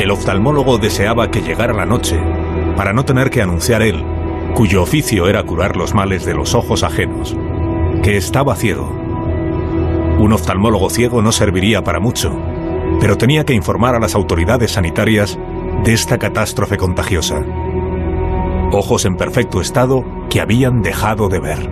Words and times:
El 0.00 0.10
oftalmólogo 0.10 0.78
deseaba 0.78 1.30
que 1.30 1.42
llegara 1.42 1.74
la 1.74 1.84
noche 1.84 2.18
para 2.74 2.94
no 2.94 3.04
tener 3.04 3.28
que 3.28 3.42
anunciar 3.42 3.82
él, 3.82 4.02
cuyo 4.54 4.82
oficio 4.82 5.28
era 5.28 5.42
curar 5.42 5.76
los 5.76 5.92
males 5.92 6.24
de 6.24 6.32
los 6.32 6.54
ojos 6.54 6.82
ajenos, 6.82 7.36
que 8.02 8.16
estaba 8.16 8.56
ciego. 8.56 8.88
Un 10.18 10.32
oftalmólogo 10.32 10.88
ciego 10.88 11.20
no 11.20 11.32
serviría 11.32 11.84
para 11.84 12.00
mucho, 12.00 12.30
pero 12.98 13.18
tenía 13.18 13.44
que 13.44 13.52
informar 13.52 13.94
a 13.94 14.00
las 14.00 14.14
autoridades 14.14 14.70
sanitarias 14.72 15.38
de 15.84 15.92
esta 15.92 16.16
catástrofe 16.16 16.78
contagiosa. 16.78 17.44
Ojos 18.72 19.04
en 19.04 19.16
perfecto 19.16 19.60
estado 19.60 20.02
que 20.30 20.40
habían 20.40 20.80
dejado 20.80 21.28
de 21.28 21.40
ver. 21.40 21.70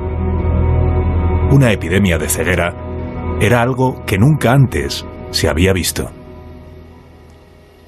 Una 1.51 1.73
epidemia 1.73 2.19
de 2.19 2.29
ceguera 2.29 2.75
era 3.41 3.63
algo 3.63 4.05
que 4.05 4.19
nunca 4.19 4.53
antes 4.53 5.07
se 5.31 5.49
había 5.49 5.73
visto. 5.73 6.11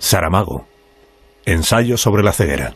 Saramago. 0.00 0.64
Ensayo 1.44 1.96
sobre 1.98 2.22
la 2.22 2.32
ceguera. 2.32 2.74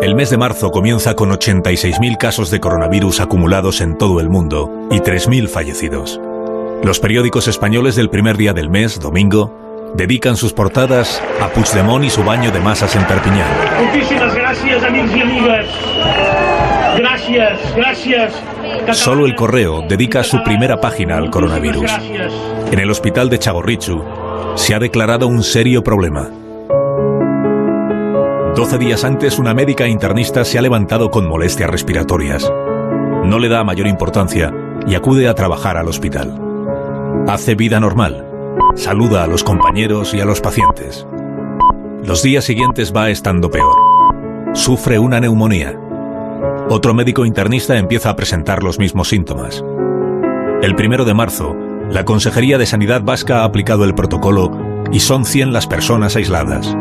El 0.00 0.14
mes 0.14 0.30
de 0.30 0.36
marzo 0.36 0.70
comienza 0.70 1.14
con 1.14 1.30
86.000 1.30 2.16
casos 2.16 2.50
de 2.50 2.60
coronavirus 2.60 3.20
acumulados 3.20 3.80
en 3.80 3.98
todo 3.98 4.20
el 4.20 4.28
mundo 4.30 4.88
y 4.90 5.00
3.000 5.00 5.48
fallecidos. 5.48 6.20
Los 6.82 7.00
periódicos 7.00 7.48
españoles 7.48 7.96
del 7.96 8.08
primer 8.08 8.36
día 8.36 8.52
del 8.52 8.70
mes, 8.70 8.98
domingo, 9.00 9.92
dedican 9.94 10.36
sus 10.36 10.52
portadas 10.52 11.22
a 11.40 11.48
Puigdemont 11.48 12.04
y 12.04 12.10
su 12.10 12.22
baño 12.24 12.50
de 12.50 12.60
masas 12.60 12.94
en 12.96 13.04
Perpiñán. 13.04 13.48
Muchísimas 13.84 14.34
gracias, 14.34 14.82
amigos 14.84 15.10
y 15.14 15.20
amigas. 15.20 15.66
Gracias, 16.98 17.76
gracias. 17.76 18.34
Solo 18.90 19.26
el 19.26 19.34
correo 19.34 19.82
dedica 19.88 20.22
su 20.24 20.42
primera 20.42 20.80
página 20.80 21.16
al 21.16 21.30
coronavirus. 21.30 21.90
En 22.70 22.78
el 22.78 22.90
hospital 22.90 23.30
de 23.30 23.38
Chagorrichu 23.38 24.02
se 24.56 24.74
ha 24.74 24.78
declarado 24.78 25.26
un 25.28 25.42
serio 25.42 25.82
problema. 25.82 26.28
Doce 28.54 28.78
días 28.78 29.04
antes, 29.04 29.38
una 29.38 29.54
médica 29.54 29.86
internista 29.86 30.44
se 30.44 30.58
ha 30.58 30.62
levantado 30.62 31.10
con 31.10 31.26
molestias 31.26 31.70
respiratorias. 31.70 32.52
No 33.24 33.38
le 33.38 33.48
da 33.48 33.64
mayor 33.64 33.86
importancia 33.86 34.52
y 34.86 34.94
acude 34.94 35.28
a 35.28 35.34
trabajar 35.34 35.76
al 35.76 35.88
hospital. 35.88 36.38
Hace 37.28 37.54
vida 37.54 37.80
normal. 37.80 38.26
Saluda 38.74 39.24
a 39.24 39.26
los 39.26 39.42
compañeros 39.42 40.12
y 40.12 40.20
a 40.20 40.24
los 40.24 40.40
pacientes. 40.40 41.06
Los 42.04 42.22
días 42.22 42.44
siguientes 42.44 42.92
va 42.94 43.10
estando 43.10 43.48
peor. 43.50 43.76
Sufre 44.54 44.98
una 44.98 45.20
neumonía. 45.20 45.78
Otro 46.68 46.94
médico 46.94 47.24
internista 47.24 47.76
empieza 47.76 48.10
a 48.10 48.16
presentar 48.16 48.62
los 48.62 48.78
mismos 48.78 49.08
síntomas. 49.08 49.62
El 50.62 50.74
primero 50.74 51.04
de 51.04 51.14
marzo, 51.14 51.54
la 51.90 52.04
Consejería 52.04 52.56
de 52.56 52.66
Sanidad 52.66 53.02
Vasca 53.02 53.40
ha 53.40 53.44
aplicado 53.44 53.84
el 53.84 53.94
protocolo 53.94 54.50
y 54.92 55.00
son 55.00 55.24
100 55.24 55.52
las 55.52 55.66
personas 55.66 56.16
aisladas. 56.16 56.74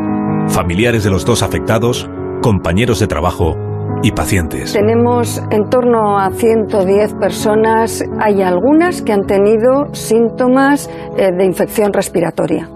Familiares 0.47 1.03
de 1.03 1.09
los 1.09 1.25
dos 1.25 1.43
afectados, 1.43 2.09
compañeros 2.41 2.99
de 2.99 3.07
trabajo 3.07 3.57
y 4.03 4.11
pacientes. 4.11 4.73
Tenemos 4.73 5.41
en 5.51 5.69
torno 5.69 6.17
a 6.17 6.31
110 6.31 7.15
personas. 7.15 8.03
Hay 8.19 8.41
algunas 8.41 9.01
que 9.01 9.13
han 9.13 9.25
tenido 9.25 9.93
síntomas 9.93 10.89
eh, 11.17 11.29
de 11.37 11.45
infección 11.45 11.91
respiratoria. 11.93 12.69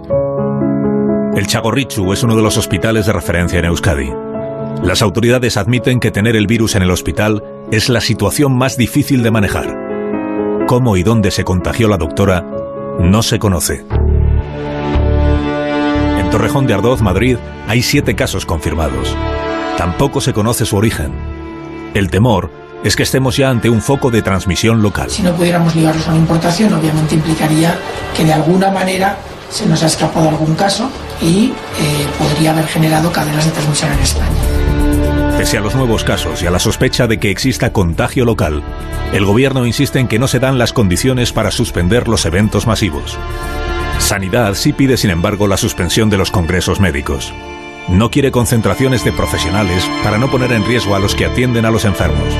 El 1.36 1.48
Chagorrichu 1.48 2.14
es 2.14 2.24
uno 2.24 2.36
de 2.36 2.42
los 2.42 2.58
hospitales 2.58 3.06
de 3.06 3.14
referencia 3.14 3.60
en 3.60 3.66
Euskadi. 3.66 4.10
Las 4.84 5.02
autoridades 5.02 5.58
admiten 5.58 6.00
que 6.00 6.12
tener 6.12 6.36
el 6.36 6.48
virus 6.48 6.76
en 6.76 6.84
el 6.84 6.92
hospital 6.92 7.44
es 7.72 7.90
la 7.90 8.02
situación 8.02 8.58
más 8.58 8.78
difícil 8.78 9.24
de 9.24 9.32
manejar. 9.32 9.86
Cómo 10.68 10.98
y 10.98 11.04
dónde 11.04 11.32
se 11.32 11.44
contagió 11.44 11.88
la 11.88 11.98
doctora 11.98 12.46
no 13.00 13.24
se 13.24 13.40
conoce. 13.40 13.86
En 16.20 16.30
Torrejón 16.30 16.68
de 16.68 16.74
Ardoz, 16.74 17.02
Madrid, 17.02 17.38
hay 17.68 17.82
siete 17.82 18.16
casos 18.16 18.46
confirmados. 18.46 19.16
Tampoco 19.78 20.22
se 20.22 20.34
conoce 20.34 20.66
su 20.66 20.76
origen. 20.76 21.14
El 21.94 22.10
temor 22.10 22.52
es 22.84 22.96
que 22.96 23.04
estemos 23.04 23.38
ya 23.38 23.50
ante 23.50 23.70
un 23.70 23.82
foco 23.82 24.12
de 24.12 24.22
transmisión 24.22 24.82
local. 24.82 25.10
Si 25.10 25.24
no 25.24 25.34
pudiéramos 25.34 25.76
ligarlos 25.76 26.08
a 26.08 26.12
una 26.12 26.20
importación, 26.20 26.74
obviamente 26.74 27.16
implicaría 27.16 27.76
que 28.16 28.24
de 28.24 28.34
alguna 28.34 28.70
manera 28.70 29.18
se 29.50 29.66
nos 29.66 29.82
ha 29.84 29.88
escapado 29.88 30.30
algún 30.30 30.56
caso 30.56 30.90
y 31.22 31.48
eh, 31.80 32.08
podría 32.18 32.52
haber 32.52 32.68
generado 32.68 33.12
cadenas 33.12 33.46
de 33.46 33.52
transmisión 33.52 33.92
en 33.94 34.00
España. 34.00 34.65
Pese 35.38 35.58
a 35.58 35.62
los 35.62 35.76
nuevos 35.76 36.04
casos 36.06 36.42
y 36.42 36.48
a 36.48 36.52
la 36.52 36.60
sospecha 36.60 37.08
de 37.08 37.20
que 37.20 37.30
exista 37.30 37.74
contagio 37.74 38.24
local, 38.24 38.64
el 39.14 39.26
gobierno 39.26 39.66
insiste 39.66 40.00
en 40.00 40.08
que 40.08 40.18
no 40.18 40.28
se 40.28 40.40
dan 40.40 40.58
las 40.58 40.72
condiciones 40.72 41.34
para 41.34 41.52
suspender 41.52 42.08
los 42.08 42.26
eventos 42.26 42.68
masivos. 42.68 43.18
Sanidad 44.00 44.54
sí 44.54 44.72
pide, 44.72 44.96
sin 44.96 45.10
embargo, 45.10 45.48
la 45.48 45.58
suspensión 45.58 46.10
de 46.10 46.18
los 46.18 46.32
congresos 46.32 46.80
médicos. 46.80 47.34
No 47.90 48.10
quiere 48.12 48.32
concentraciones 48.32 49.04
de 49.04 49.12
profesionales 49.12 49.90
para 50.04 50.18
no 50.18 50.32
poner 50.32 50.54
en 50.54 50.66
riesgo 50.66 50.96
a 50.96 51.00
los 51.00 51.16
que 51.16 51.26
atienden 51.26 51.66
a 51.66 51.72
los 51.72 51.86
enfermos. 51.86 52.34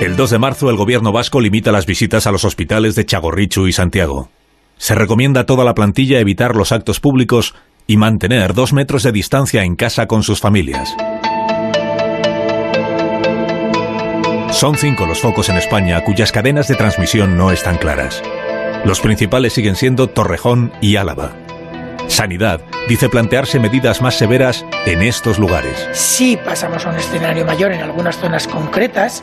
El 0.00 0.16
2 0.16 0.30
de 0.30 0.38
marzo 0.38 0.68
el 0.68 0.76
gobierno 0.76 1.12
vasco 1.12 1.40
limita 1.40 1.72
las 1.72 1.86
visitas 1.86 2.26
a 2.26 2.32
los 2.32 2.44
hospitales 2.44 2.96
de 2.96 3.06
Chagorrichu 3.06 3.66
y 3.66 3.72
Santiago. 3.72 4.30
Se 4.76 4.94
recomienda 4.94 5.42
a 5.42 5.46
toda 5.46 5.64
la 5.64 5.74
plantilla 5.74 6.20
evitar 6.20 6.54
los 6.54 6.72
actos 6.72 7.00
públicos 7.00 7.54
y 7.86 7.96
mantener 7.96 8.54
dos 8.54 8.72
metros 8.72 9.02
de 9.02 9.12
distancia 9.12 9.62
en 9.62 9.76
casa 9.76 10.06
con 10.06 10.22
sus 10.22 10.40
familias. 10.40 10.94
Son 14.50 14.74
cinco 14.76 15.06
los 15.06 15.20
focos 15.20 15.48
en 15.50 15.56
España 15.56 16.02
cuyas 16.02 16.32
cadenas 16.32 16.66
de 16.68 16.76
transmisión 16.76 17.36
no 17.36 17.50
están 17.50 17.76
claras. 17.76 18.22
Los 18.84 19.00
principales 19.00 19.52
siguen 19.52 19.76
siendo 19.76 20.08
Torrejón 20.08 20.72
y 20.80 20.96
Álava. 20.96 21.32
Sanidad 22.08 22.60
dice 22.88 23.08
plantearse 23.08 23.58
medidas 23.58 24.00
más 24.00 24.14
severas 24.14 24.64
en 24.86 25.02
estos 25.02 25.38
lugares. 25.38 25.88
Si 25.92 26.36
pasamos 26.36 26.86
a 26.86 26.90
un 26.90 26.96
escenario 26.96 27.44
mayor 27.44 27.72
en 27.72 27.82
algunas 27.82 28.16
zonas 28.16 28.46
concretas, 28.46 29.22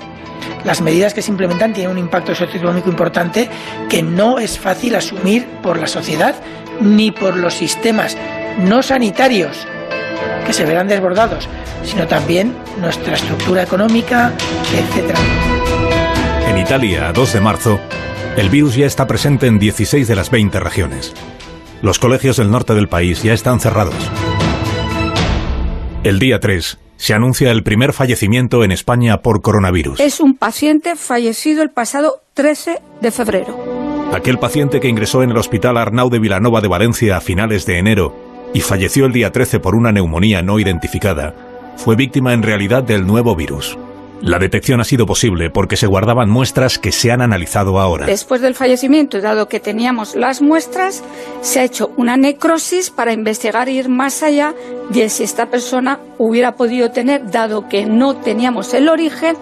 las 0.66 0.82
medidas 0.82 1.14
que 1.14 1.22
se 1.22 1.32
implementan 1.32 1.74
tienen 1.74 1.92
un 1.92 1.98
impacto 1.98 2.36
socioeconómico 2.36 2.90
importante 2.90 3.50
que 3.90 4.04
no 4.04 4.38
es 4.38 4.60
fácil 4.60 4.96
asumir 4.96 5.48
por 5.64 5.80
la 5.80 5.88
sociedad 5.88 6.36
ni 6.82 7.12
por 7.12 7.38
los 7.38 7.54
sistemas 7.54 8.18
no 8.60 8.84
sanitarios 8.84 9.68
que 10.46 10.54
se 10.54 10.66
verán 10.66 10.88
desbordados, 10.88 11.48
sino 11.84 12.08
también 12.08 12.54
nuestra 12.80 13.16
estructura 13.16 13.64
económica, 13.64 14.34
etc. 14.74 15.16
En 16.48 16.58
Italia, 16.58 17.10
a 17.10 17.14
2 17.14 17.34
de 17.34 17.42
marzo, 17.42 17.80
el 18.38 18.50
virus 18.50 18.76
ya 18.76 18.86
está 18.86 19.08
presente 19.08 19.48
en 19.48 19.60
16 19.60 20.08
de 20.08 20.16
las 20.16 20.30
20 20.30 20.60
regiones. 20.60 21.14
Los 21.82 22.00
colegios 22.00 22.38
del 22.38 22.52
norte 22.52 22.74
del 22.74 22.88
país 22.88 23.24
ya 23.24 23.34
están 23.34 23.60
cerrados. 23.60 23.96
El 26.04 26.20
día 26.20 26.40
3 26.40 26.78
se 26.98 27.14
anuncia 27.14 27.52
el 27.52 27.64
primer 27.64 27.94
fallecimiento 27.94 28.64
en 28.64 28.72
España 28.72 29.22
por 29.22 29.42
coronavirus. 29.42 30.00
Es 30.00 30.20
un 30.20 30.36
paciente 30.36 30.96
fallecido 30.96 31.64
el 31.64 31.70
pasado 31.70 32.22
13 32.34 32.82
de 33.02 33.12
febrero. 33.12 33.58
Aquel 34.14 34.38
paciente 34.38 34.80
que 34.80 34.88
ingresó 34.88 35.24
en 35.24 35.32
el 35.32 35.38
Hospital 35.38 35.78
Arnau 35.78 36.10
de 36.10 36.20
Vilanova 36.20 36.62
de 36.62 36.68
Valencia 36.68 37.18
a 37.18 37.22
finales 37.22 37.66
de 37.66 37.80
enero 37.80 38.23
y 38.54 38.62
falleció 38.62 39.06
el 39.06 39.14
día 39.14 39.32
13 39.32 39.60
por 39.60 39.76
una 39.76 39.92
neumonía 39.92 40.42
no 40.42 40.60
identificada, 40.60 41.34
fue 41.76 41.96
víctima 41.96 42.34
en 42.34 42.44
realidad 42.44 42.84
del 42.84 43.06
nuevo 43.06 43.36
virus. 43.36 43.78
La 44.22 44.40
detección 44.40 44.80
ha 44.80 44.86
sido 44.86 45.06
posible 45.06 45.50
porque 45.50 45.76
se 45.76 45.86
guardaban 45.86 46.30
muestras 46.30 46.80
que 46.80 46.94
se 46.94 47.12
han 47.12 47.22
analizado 47.22 47.78
ahora. 47.78 48.06
Después 48.06 48.40
del 48.40 48.56
fallecimiento, 48.56 49.20
dado 49.20 49.50
que 49.50 49.60
teníamos 49.60 50.16
las 50.16 50.42
muestras, 50.42 51.04
se 51.42 51.60
ha 51.60 51.66
hecho 51.66 51.92
una 51.98 52.16
necrosis 52.16 52.90
para 52.90 53.12
investigar 53.12 53.68
e 53.68 53.74
ir 53.74 53.90
más 53.90 54.24
allá 54.24 54.54
de 54.92 55.10
si 55.10 55.24
esta 55.24 55.48
persona 55.48 56.00
hubiera 56.18 56.56
podido 56.56 56.90
tener, 56.92 57.30
dado 57.32 57.68
que 57.68 57.86
no 57.86 58.16
teníamos 58.16 58.74
el 58.74 58.88
origen, 58.88 59.36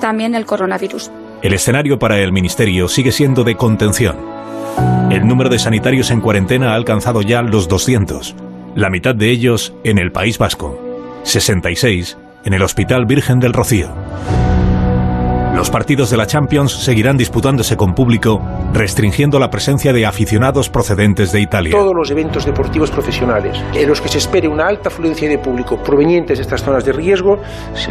también 0.00 0.36
el 0.36 0.46
coronavirus. 0.46 1.10
El 1.42 1.52
escenario 1.52 1.98
para 1.98 2.20
el 2.20 2.32
Ministerio 2.32 2.86
sigue 2.86 3.10
siendo 3.10 3.42
de 3.42 3.56
contención. 3.56 4.16
El 5.10 5.26
número 5.26 5.50
de 5.50 5.58
sanitarios 5.58 6.12
en 6.12 6.20
cuarentena 6.20 6.72
ha 6.72 6.74
alcanzado 6.76 7.22
ya 7.22 7.42
los 7.42 7.66
200, 7.66 8.36
la 8.74 8.90
mitad 8.90 9.14
de 9.14 9.30
ellos 9.30 9.74
en 9.84 9.98
el 9.98 10.12
País 10.12 10.38
Vasco, 10.38 10.78
66 11.24 12.18
en 12.44 12.54
el 12.54 12.62
Hospital 12.62 13.04
Virgen 13.06 13.40
del 13.40 13.52
Rocío. 13.52 13.88
Los 15.54 15.70
partidos 15.70 16.08
de 16.10 16.16
la 16.16 16.26
Champions 16.26 16.70
seguirán 16.70 17.16
disputándose 17.16 17.76
con 17.76 17.92
público, 17.92 18.40
restringiendo 18.72 19.40
la 19.40 19.50
presencia 19.50 19.92
de 19.92 20.06
aficionados 20.06 20.70
procedentes 20.70 21.32
de 21.32 21.40
Italia. 21.40 21.72
Todos 21.72 21.94
los 21.96 22.10
eventos 22.12 22.46
deportivos 22.46 22.92
profesionales 22.92 23.60
en 23.74 23.88
los 23.88 24.00
que 24.00 24.08
se 24.08 24.18
espere 24.18 24.46
una 24.46 24.68
alta 24.68 24.88
afluencia 24.88 25.28
de 25.28 25.38
público 25.38 25.82
provenientes 25.82 26.38
de 26.38 26.42
estas 26.42 26.62
zonas 26.62 26.84
de 26.84 26.92
riesgo, 26.92 27.42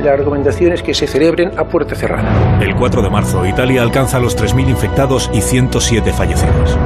la 0.02 0.16
recomendación 0.16 0.72
es 0.72 0.82
que 0.82 0.94
se 0.94 1.08
celebren 1.08 1.60
a 1.60 1.66
puerta 1.66 1.94
cerrada. 1.94 2.60
El 2.62 2.74
4 2.74 3.02
de 3.02 3.10
marzo, 3.10 3.46
Italia 3.46 3.82
alcanza 3.82 4.20
los 4.20 4.38
3.000 4.38 4.70
infectados 4.70 5.30
y 5.34 5.42
107 5.42 6.14
fallecidos. 6.14 6.78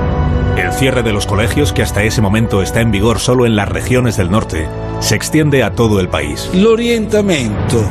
El 0.72 0.78
cierre 0.78 1.04
de 1.04 1.12
los 1.12 1.26
colegios, 1.28 1.74
que 1.74 1.84
hasta 1.84 2.02
ese 2.02 2.22
momento 2.22 2.62
está 2.62 2.80
en 2.80 2.92
vigor 2.92 3.20
solo 3.20 3.46
en 3.46 3.58
las 3.58 3.68
regiones 3.68 4.16
del 4.16 4.32
norte, 4.32 4.70
se 5.02 5.16
extiende 5.16 5.64
a 5.64 5.76
todo 5.76 6.00
el 6.00 6.08
país. 6.08 6.50
L'orientamento 6.54 7.84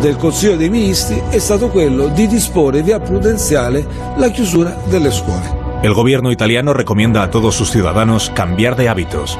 del 0.00 0.16
Consiglio 0.16 0.56
dei 0.56 0.70
Ministri 0.70 1.20
è 1.28 1.38
stato 1.38 1.68
quello 1.70 2.06
di 2.06 2.28
disporre 2.28 2.82
via 2.82 3.00
prudenziale 3.00 3.84
la 4.16 4.28
chiusura 4.28 4.76
delle 4.86 5.10
scuole. 5.10 5.80
El 5.82 5.92
gobierno 5.92 6.30
italiano 6.30 6.72
recomienda 6.72 7.24
a 7.24 7.30
todos 7.30 7.56
sus 7.56 7.72
ciudadanos 7.72 8.30
cambiar 8.32 8.76
de 8.76 8.88
hábitos. 8.88 9.36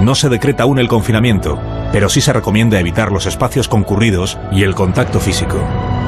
No 0.00 0.14
se 0.14 0.28
decreta 0.28 0.62
aún 0.62 0.78
el 0.78 0.86
confinamiento, 0.86 1.58
pero 1.90 2.08
sí 2.08 2.20
se 2.20 2.32
recomienda 2.32 2.78
evitar 2.78 3.10
los 3.10 3.26
espacios 3.26 3.66
concurridos 3.66 4.38
y 4.52 4.62
el 4.62 4.76
contacto 4.76 5.18
físico. 5.18 5.58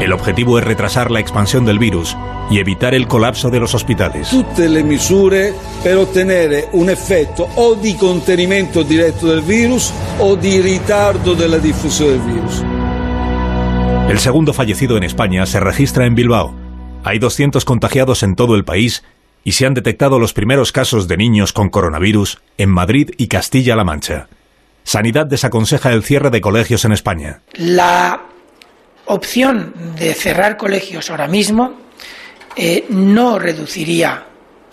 El 0.01 0.13
objetivo 0.13 0.59
es 0.59 0.65
retrasar 0.65 1.11
la 1.11 1.21
expansión 1.21 1.65
del 1.65 1.79
virus 1.79 2.17
y 2.51 2.59
evitar 2.59 2.95
el 2.95 3.09
colapso 3.09 3.49
de 3.49 3.61
los 3.61 3.75
hospitales. 3.75 4.29
Tutte 4.29 4.69
le 4.69 4.83
misure 4.83 5.55
per 5.83 5.97
ottenere 5.97 6.69
un 6.73 6.91
effetto 6.91 7.49
o 7.57 7.75
di 7.75 7.97
contenimento 7.97 8.83
diretto 8.83 9.27
del 9.27 9.41
virus 9.41 9.93
o 10.19 10.37
di 10.37 10.61
ritardo 10.61 11.35
della 11.35 11.59
diffusione 11.59 12.13
del 12.13 12.21
virus. 12.21 12.63
El 14.11 14.19
segundo 14.19 14.53
fallecido 14.53 14.99
en 14.99 15.03
España 15.03 15.47
se 15.47 15.61
registra 15.61 16.05
en 16.05 16.15
Bilbao. 16.15 16.55
Hay 17.03 17.19
200 17.19 17.65
contagiados 17.65 18.23
en 18.23 18.37
todo 18.37 18.55
el 18.55 18.65
país 18.65 19.03
y 19.45 19.53
se 19.53 19.65
han 19.65 19.75
detectado 19.75 20.19
los 20.19 20.35
primeros 20.35 20.73
casos 20.73 21.09
de 21.09 21.17
niños 21.17 21.53
con 21.53 21.71
coronavirus 21.71 22.43
en 22.59 22.69
Madrid 22.69 23.13
y 23.17 23.29
Castilla-La 23.29 23.85
Mancha. 23.85 24.29
Sanidad 24.85 25.27
desaconseja 25.27 25.93
el 25.93 26.03
cierre 26.05 26.31
de 26.31 26.41
colegios 26.41 26.85
en 26.85 26.93
España. 26.93 27.41
La 27.55 28.21
opción 29.07 29.73
de 29.99 30.15
cerrar 30.15 30.57
colegios 30.57 31.11
ahora 31.11 31.29
mismo 31.29 31.75
eh, 32.57 32.87
no 32.89 33.39
reduciría 33.39 34.27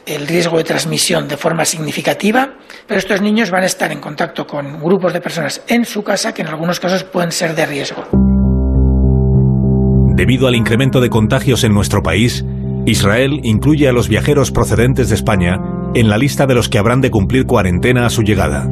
el 0.06 0.28
riesgo 0.28 0.58
de 0.58 0.64
transmisión 0.64 1.28
de 1.28 1.38
forma 1.38 1.66
significativa, 1.66 2.56
pero 2.88 3.00
estos 3.00 3.22
niños 3.22 3.52
van 3.52 3.64
a 3.64 3.68
estar 3.68 3.92
en 3.92 4.00
contacto 4.00 4.46
con 4.46 4.82
grupos 4.82 5.14
de 5.14 5.22
personas 5.22 5.62
en 5.68 5.86
su 5.86 6.04
casa 6.04 6.34
que 6.34 6.42
en 6.42 6.50
algunos 6.50 6.80
casos 6.80 7.04
pueden 7.04 7.32
ser 7.32 7.56
de 7.56 7.66
riesgo. 7.66 8.04
Debido 10.16 10.48
al 10.48 10.56
incremento 10.56 11.02
de 11.02 11.10
contagios 11.10 11.64
en 11.64 11.74
nuestro 11.74 12.04
país, 12.04 12.46
Israel 12.86 13.40
incluye 13.44 13.88
a 13.88 13.94
los 13.94 14.10
viajeros 14.10 14.52
procedentes 14.52 15.10
de 15.10 15.16
España 15.16 15.58
en 15.96 16.10
la 16.10 16.18
lista 16.18 16.46
de 16.46 16.56
los 16.56 16.70
que 16.70 16.78
habrán 16.78 17.02
de 17.02 17.12
cumplir 17.12 17.46
cuarentena 17.46 18.06
a 18.06 18.10
su 18.10 18.24
llegada. 18.24 18.68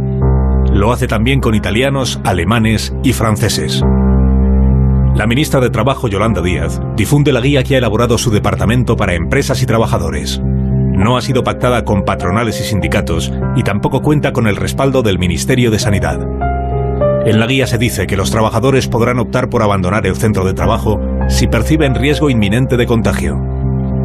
Lo 0.73 0.91
hace 0.91 1.07
también 1.07 1.39
con 1.39 1.55
italianos, 1.55 2.19
alemanes 2.23 2.93
y 3.03 3.13
franceses. 3.13 3.83
La 5.15 5.27
ministra 5.27 5.59
de 5.59 5.69
Trabajo, 5.69 6.07
Yolanda 6.07 6.41
Díaz, 6.41 6.79
difunde 6.95 7.33
la 7.33 7.41
guía 7.41 7.63
que 7.63 7.75
ha 7.75 7.79
elaborado 7.79 8.17
su 8.17 8.31
departamento 8.31 8.95
para 8.95 9.13
empresas 9.13 9.61
y 9.61 9.65
trabajadores. 9.65 10.41
No 10.41 11.17
ha 11.17 11.21
sido 11.21 11.43
pactada 11.43 11.83
con 11.83 12.05
patronales 12.05 12.61
y 12.61 12.63
sindicatos 12.63 13.31
y 13.57 13.63
tampoco 13.63 14.01
cuenta 14.01 14.31
con 14.31 14.47
el 14.47 14.55
respaldo 14.55 15.01
del 15.03 15.19
Ministerio 15.19 15.69
de 15.69 15.79
Sanidad. 15.79 16.21
En 17.25 17.39
la 17.39 17.45
guía 17.45 17.67
se 17.67 17.77
dice 17.77 18.07
que 18.07 18.15
los 18.15 18.31
trabajadores 18.31 18.87
podrán 18.87 19.19
optar 19.19 19.49
por 19.49 19.61
abandonar 19.63 20.07
el 20.07 20.15
centro 20.15 20.45
de 20.45 20.53
trabajo 20.53 20.99
si 21.27 21.45
perciben 21.45 21.93
riesgo 21.93 22.29
inminente 22.29 22.77
de 22.77 22.87
contagio. 22.87 23.60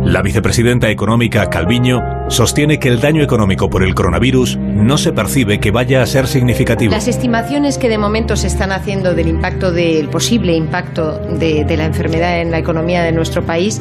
La 0.06 0.23
vicepresidenta 0.23 0.88
económica 0.88 1.50
Calviño 1.50 2.00
sostiene 2.29 2.79
que 2.79 2.88
el 2.88 3.00
daño 3.00 3.25
económico 3.25 3.69
por 3.69 3.82
el 3.82 3.93
coronavirus 3.97 4.56
no 4.56 4.99
se 4.99 5.12
percibe 5.12 5.58
que 5.58 5.73
vaya 5.73 6.00
a 6.00 6.06
ser 6.06 6.29
significativo. 6.29 6.93
Las 6.93 7.08
estimaciones 7.08 7.76
que 7.76 7.88
de 7.88 7.99
momento 7.99 8.37
se 8.37 8.47
están 8.47 8.70
haciendo 8.70 9.17
del 9.17 9.26
impacto 9.26 9.73
del 9.73 10.08
posible 10.08 10.55
impacto 10.55 11.19
de, 11.19 11.64
de, 11.64 11.76
la 11.76 11.87
enfermedad 11.87 12.41
en 12.41 12.53
la 12.53 12.58
economía 12.61 13.03
de 13.03 13.11
nuestro 13.11 13.44
país 13.44 13.81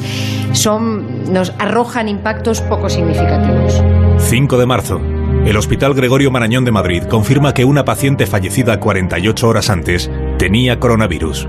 son 0.50 1.32
nos 1.32 1.54
arrojan 1.60 2.08
impactos 2.08 2.60
poco 2.60 2.88
significativos. 2.88 3.80
5 4.18 4.58
de 4.58 4.66
marzo. 4.66 5.00
El 5.44 5.56
Hospital 5.56 5.94
Gregorio 5.94 6.32
Marañón 6.32 6.64
de 6.64 6.72
Madrid 6.72 7.04
confirma 7.04 7.54
que 7.54 7.64
una 7.64 7.84
paciente 7.84 8.26
fallecida 8.26 8.80
48 8.80 9.46
horas 9.46 9.70
antes 9.70 10.10
tenía 10.38 10.80
coronavirus. 10.80 11.46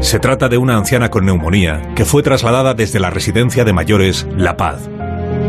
Se 0.00 0.20
trata 0.20 0.48
de 0.48 0.58
una 0.58 0.76
anciana 0.76 1.10
con 1.10 1.26
neumonía 1.26 1.92
que 1.96 2.04
fue 2.04 2.22
trasladada 2.22 2.72
desde 2.72 3.00
la 3.00 3.10
residencia 3.10 3.64
de 3.64 3.72
mayores 3.72 4.26
La 4.36 4.56
Paz. 4.56 4.88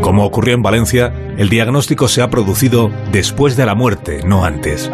Como 0.00 0.24
ocurrió 0.24 0.54
en 0.54 0.62
Valencia, 0.62 1.12
el 1.38 1.48
diagnóstico 1.48 2.08
se 2.08 2.20
ha 2.20 2.30
producido 2.30 2.90
después 3.12 3.56
de 3.56 3.64
la 3.64 3.74
muerte, 3.74 4.22
no 4.24 4.44
antes. 4.44 4.90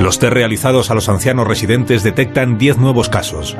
Los 0.00 0.18
test 0.18 0.32
realizados 0.32 0.90
a 0.90 0.94
los 0.94 1.08
ancianos 1.08 1.46
residentes 1.46 2.02
detectan 2.02 2.58
10 2.58 2.78
nuevos 2.78 3.08
casos. 3.08 3.56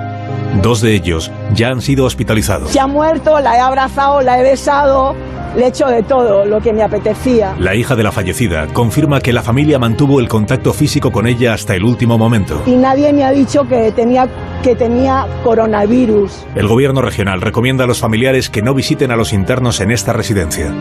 Dos 0.62 0.80
de 0.80 0.94
ellos 0.94 1.30
ya 1.54 1.68
han 1.68 1.80
sido 1.80 2.04
hospitalizados. 2.04 2.70
Se 2.70 2.80
ha 2.80 2.86
muerto, 2.86 3.38
la 3.40 3.56
he 3.56 3.60
abrazado, 3.60 4.22
la 4.22 4.40
he 4.40 4.42
besado, 4.42 5.14
le 5.56 5.64
he 5.64 5.68
hecho 5.68 5.86
de 5.86 6.02
todo 6.02 6.44
lo 6.44 6.60
que 6.60 6.72
me 6.72 6.82
apetecía. 6.82 7.54
La 7.58 7.74
hija 7.74 7.94
de 7.94 8.02
la 8.02 8.12
fallecida 8.12 8.66
confirma 8.72 9.20
que 9.20 9.32
la 9.32 9.42
familia 9.42 9.78
mantuvo 9.78 10.20
el 10.20 10.28
contacto 10.28 10.72
físico 10.72 11.12
con 11.12 11.26
ella 11.26 11.54
hasta 11.54 11.74
el 11.74 11.84
último 11.84 12.18
momento. 12.18 12.62
Y 12.66 12.76
nadie 12.76 13.12
me 13.12 13.24
ha 13.24 13.32
dicho 13.32 13.64
que 13.68 13.92
tenía, 13.92 14.28
que 14.62 14.74
tenía 14.74 15.26
coronavirus. 15.44 16.46
El 16.54 16.68
gobierno 16.68 17.02
regional 17.02 17.40
recomienda 17.40 17.84
a 17.84 17.86
los 17.86 18.00
familiares 18.00 18.50
que 18.50 18.62
no 18.62 18.74
visiten 18.74 19.10
a 19.10 19.16
los 19.16 19.32
internos 19.32 19.80
en 19.80 19.90
esta 19.90 20.12
residencia. 20.12 20.72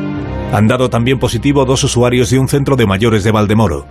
Han 0.51 0.67
dado 0.67 0.89
también 0.89 1.19
positivo 1.19 1.65
dos 1.65 1.83
usuarios 1.83 2.29
de 2.29 2.39
un 2.39 2.47
centro 2.47 2.75
de 2.75 2.85
mayores 2.85 3.23
de 3.23 3.31
Valdemoro. 3.31 3.85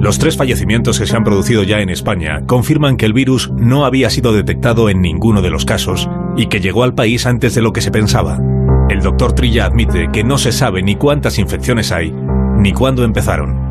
Los 0.00 0.18
tres 0.18 0.38
fallecimientos 0.38 0.98
que 0.98 1.06
se 1.06 1.14
han 1.14 1.24
producido 1.24 1.62
ya 1.62 1.80
en 1.80 1.90
España 1.90 2.40
confirman 2.46 2.96
que 2.96 3.04
el 3.04 3.12
virus 3.12 3.50
no 3.54 3.84
había 3.84 4.08
sido 4.08 4.32
detectado 4.32 4.88
en 4.88 5.02
ninguno 5.02 5.42
de 5.42 5.50
los 5.50 5.66
casos 5.66 6.08
y 6.38 6.46
que 6.46 6.60
llegó 6.60 6.84
al 6.84 6.94
país 6.94 7.26
antes 7.26 7.54
de 7.54 7.60
lo 7.60 7.74
que 7.74 7.82
se 7.82 7.90
pensaba. 7.90 8.38
El 8.88 9.02
doctor 9.02 9.34
Trilla 9.34 9.66
admite 9.66 10.08
que 10.10 10.24
no 10.24 10.38
se 10.38 10.52
sabe 10.52 10.82
ni 10.82 10.96
cuántas 10.96 11.38
infecciones 11.38 11.92
hay 11.92 12.14
ni 12.56 12.72
cuándo 12.72 13.04
empezaron. 13.04 13.70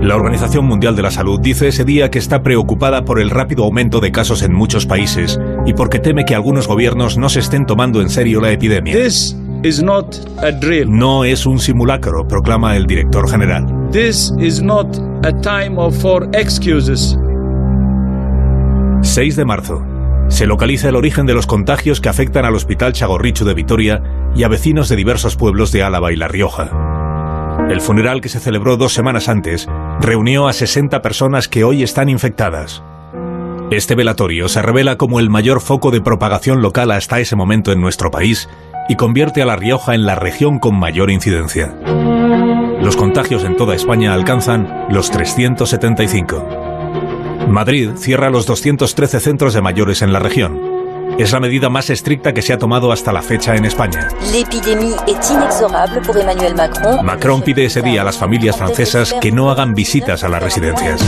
La 0.00 0.14
Organización 0.14 0.66
Mundial 0.66 0.94
de 0.94 1.02
la 1.02 1.10
Salud 1.10 1.40
dice 1.40 1.66
ese 1.66 1.84
día 1.84 2.12
que 2.12 2.20
está 2.20 2.44
preocupada 2.44 3.04
por 3.04 3.20
el 3.20 3.28
rápido 3.28 3.64
aumento 3.64 3.98
de 3.98 4.12
casos 4.12 4.42
en 4.42 4.54
muchos 4.54 4.86
países 4.86 5.38
y 5.66 5.74
porque 5.74 5.98
teme 5.98 6.24
que 6.24 6.36
algunos 6.36 6.68
gobiernos 6.68 7.18
no 7.18 7.28
se 7.28 7.40
estén 7.40 7.66
tomando 7.66 8.00
en 8.00 8.08
serio 8.08 8.40
la 8.40 8.52
epidemia. 8.52 8.94
Is 9.62 9.82
not 9.82 10.16
a 10.38 10.50
drill. 10.50 10.88
No 10.90 11.24
es 11.24 11.46
un 11.46 11.58
simulacro, 11.58 12.26
proclama 12.26 12.76
el 12.76 12.86
director 12.86 13.28
general. 13.28 13.66
This 13.90 14.32
is 14.38 14.62
not 14.62 14.86
a 15.24 15.32
time 15.40 15.78
of 15.78 15.96
for 16.00 16.28
excuses. 16.32 17.16
6 19.02 19.36
de 19.36 19.44
marzo. 19.44 19.82
Se 20.28 20.46
localiza 20.46 20.88
el 20.88 20.96
origen 20.96 21.26
de 21.26 21.34
los 21.34 21.46
contagios 21.46 22.00
que 22.00 22.08
afectan 22.08 22.44
al 22.44 22.54
Hospital 22.54 22.92
Chagorrichu 22.92 23.44
de 23.44 23.54
Vitoria 23.54 24.02
y 24.34 24.44
a 24.44 24.48
vecinos 24.48 24.88
de 24.88 24.96
diversos 24.96 25.36
pueblos 25.36 25.72
de 25.72 25.82
Álava 25.82 26.12
y 26.12 26.16
La 26.16 26.28
Rioja. 26.28 27.66
El 27.68 27.80
funeral 27.80 28.20
que 28.20 28.28
se 28.28 28.40
celebró 28.40 28.76
dos 28.76 28.94
semanas 28.94 29.28
antes 29.28 29.68
reunió 30.00 30.48
a 30.48 30.52
60 30.52 31.02
personas 31.02 31.48
que 31.48 31.64
hoy 31.64 31.82
están 31.82 32.08
infectadas. 32.08 32.82
Este 33.70 33.94
velatorio 33.94 34.48
se 34.48 34.62
revela 34.62 34.96
como 34.96 35.20
el 35.20 35.30
mayor 35.30 35.60
foco 35.60 35.90
de 35.90 36.00
propagación 36.00 36.62
local 36.62 36.90
hasta 36.90 37.20
ese 37.20 37.36
momento 37.36 37.70
en 37.72 37.80
nuestro 37.80 38.10
país 38.10 38.48
y 38.90 38.96
convierte 38.96 39.40
a 39.40 39.46
La 39.46 39.54
Rioja 39.54 39.94
en 39.94 40.04
la 40.04 40.16
región 40.16 40.58
con 40.58 40.76
mayor 40.76 41.12
incidencia. 41.12 41.72
Los 42.82 42.96
contagios 42.96 43.44
en 43.44 43.56
toda 43.56 43.76
España 43.76 44.12
alcanzan 44.12 44.86
los 44.90 45.12
375. 45.12 46.44
Madrid 47.48 47.90
cierra 47.96 48.30
los 48.30 48.46
213 48.46 49.20
centros 49.20 49.54
de 49.54 49.62
mayores 49.62 50.02
en 50.02 50.12
la 50.12 50.18
región. 50.18 50.60
Es 51.20 51.30
la 51.30 51.38
medida 51.38 51.68
más 51.68 51.88
estricta 51.88 52.34
que 52.34 52.42
se 52.42 52.52
ha 52.52 52.58
tomado 52.58 52.90
hasta 52.90 53.12
la 53.12 53.22
fecha 53.22 53.54
en 53.54 53.64
España. 53.64 54.08
Macron. 56.56 57.06
Macron 57.06 57.42
pide 57.42 57.66
ese 57.66 57.82
día 57.82 58.00
a 58.00 58.04
las 58.04 58.18
familias 58.18 58.56
francesas 58.56 59.14
que 59.20 59.30
no 59.30 59.52
hagan 59.52 59.72
visitas 59.74 60.24
a 60.24 60.28
las 60.28 60.42
residencias. 60.42 61.00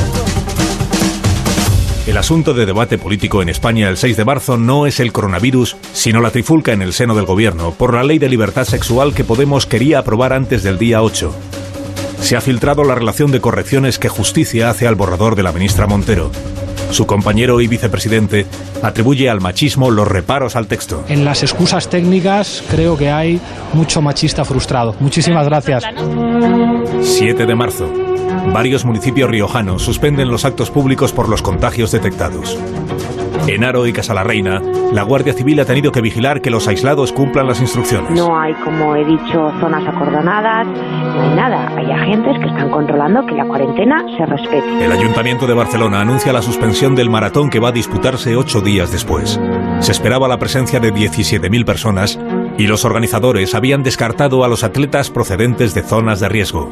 El 2.04 2.16
asunto 2.16 2.52
de 2.52 2.66
debate 2.66 2.98
político 2.98 3.42
en 3.42 3.48
España 3.48 3.88
el 3.88 3.96
6 3.96 4.16
de 4.16 4.24
marzo 4.24 4.56
no 4.56 4.86
es 4.86 4.98
el 4.98 5.12
coronavirus, 5.12 5.76
sino 5.92 6.20
la 6.20 6.32
trifulca 6.32 6.72
en 6.72 6.82
el 6.82 6.92
seno 6.92 7.14
del 7.14 7.26
gobierno 7.26 7.70
por 7.70 7.94
la 7.94 8.02
ley 8.02 8.18
de 8.18 8.28
libertad 8.28 8.64
sexual 8.64 9.14
que 9.14 9.22
Podemos 9.22 9.66
quería 9.66 10.00
aprobar 10.00 10.32
antes 10.32 10.64
del 10.64 10.78
día 10.78 11.00
8. 11.00 11.32
Se 12.20 12.36
ha 12.36 12.40
filtrado 12.40 12.82
la 12.82 12.96
relación 12.96 13.30
de 13.30 13.40
correcciones 13.40 14.00
que 14.00 14.08
Justicia 14.08 14.68
hace 14.68 14.88
al 14.88 14.96
borrador 14.96 15.36
de 15.36 15.44
la 15.44 15.52
ministra 15.52 15.86
Montero. 15.86 16.32
Su 16.90 17.06
compañero 17.06 17.60
y 17.60 17.68
vicepresidente 17.68 18.46
atribuye 18.82 19.30
al 19.30 19.40
machismo 19.40 19.90
los 19.90 20.08
reparos 20.08 20.56
al 20.56 20.66
texto. 20.66 21.04
En 21.08 21.24
las 21.24 21.42
excusas 21.44 21.88
técnicas 21.88 22.64
creo 22.68 22.98
que 22.98 23.10
hay 23.10 23.40
mucho 23.74 24.02
machista 24.02 24.44
frustrado. 24.44 24.96
Muchísimas 24.98 25.46
gracias. 25.46 25.84
7 27.00 27.46
de 27.46 27.54
marzo. 27.54 28.11
Varios 28.52 28.84
municipios 28.84 29.30
riojanos 29.30 29.82
suspenden 29.82 30.30
los 30.30 30.44
actos 30.44 30.70
públicos 30.70 31.12
por 31.12 31.28
los 31.28 31.42
contagios 31.42 31.92
detectados. 31.92 32.58
En 33.48 33.64
Aro 33.64 33.86
y 33.86 33.92
Casalarreina, 33.92 34.62
la 34.92 35.02
Guardia 35.02 35.32
Civil 35.32 35.58
ha 35.58 35.64
tenido 35.64 35.90
que 35.90 36.00
vigilar 36.00 36.40
que 36.40 36.50
los 36.50 36.68
aislados 36.68 37.12
cumplan 37.12 37.48
las 37.48 37.60
instrucciones. 37.60 38.12
No 38.12 38.38
hay, 38.38 38.54
como 38.54 38.94
he 38.94 39.04
dicho, 39.04 39.52
zonas 39.58 39.86
acordonadas, 39.88 40.66
no 40.66 41.22
hay 41.22 41.34
nada. 41.34 41.72
Hay 41.76 41.90
agentes 41.90 42.38
que 42.38 42.46
están 42.46 42.70
controlando 42.70 43.26
que 43.26 43.34
la 43.34 43.44
cuarentena 43.44 44.04
se 44.16 44.26
respete. 44.26 44.84
El 44.84 44.92
Ayuntamiento 44.92 45.48
de 45.48 45.54
Barcelona 45.54 46.00
anuncia 46.00 46.32
la 46.32 46.40
suspensión 46.40 46.94
del 46.94 47.10
maratón 47.10 47.50
que 47.50 47.58
va 47.58 47.70
a 47.70 47.72
disputarse 47.72 48.36
ocho 48.36 48.60
días 48.60 48.92
después. 48.92 49.40
Se 49.80 49.90
esperaba 49.90 50.28
la 50.28 50.38
presencia 50.38 50.78
de 50.78 50.92
17.000 50.94 51.64
personas 51.64 52.20
y 52.58 52.68
los 52.68 52.84
organizadores 52.84 53.56
habían 53.56 53.82
descartado 53.82 54.44
a 54.44 54.48
los 54.48 54.62
atletas 54.62 55.10
procedentes 55.10 55.74
de 55.74 55.82
zonas 55.82 56.20
de 56.20 56.28
riesgo. 56.28 56.70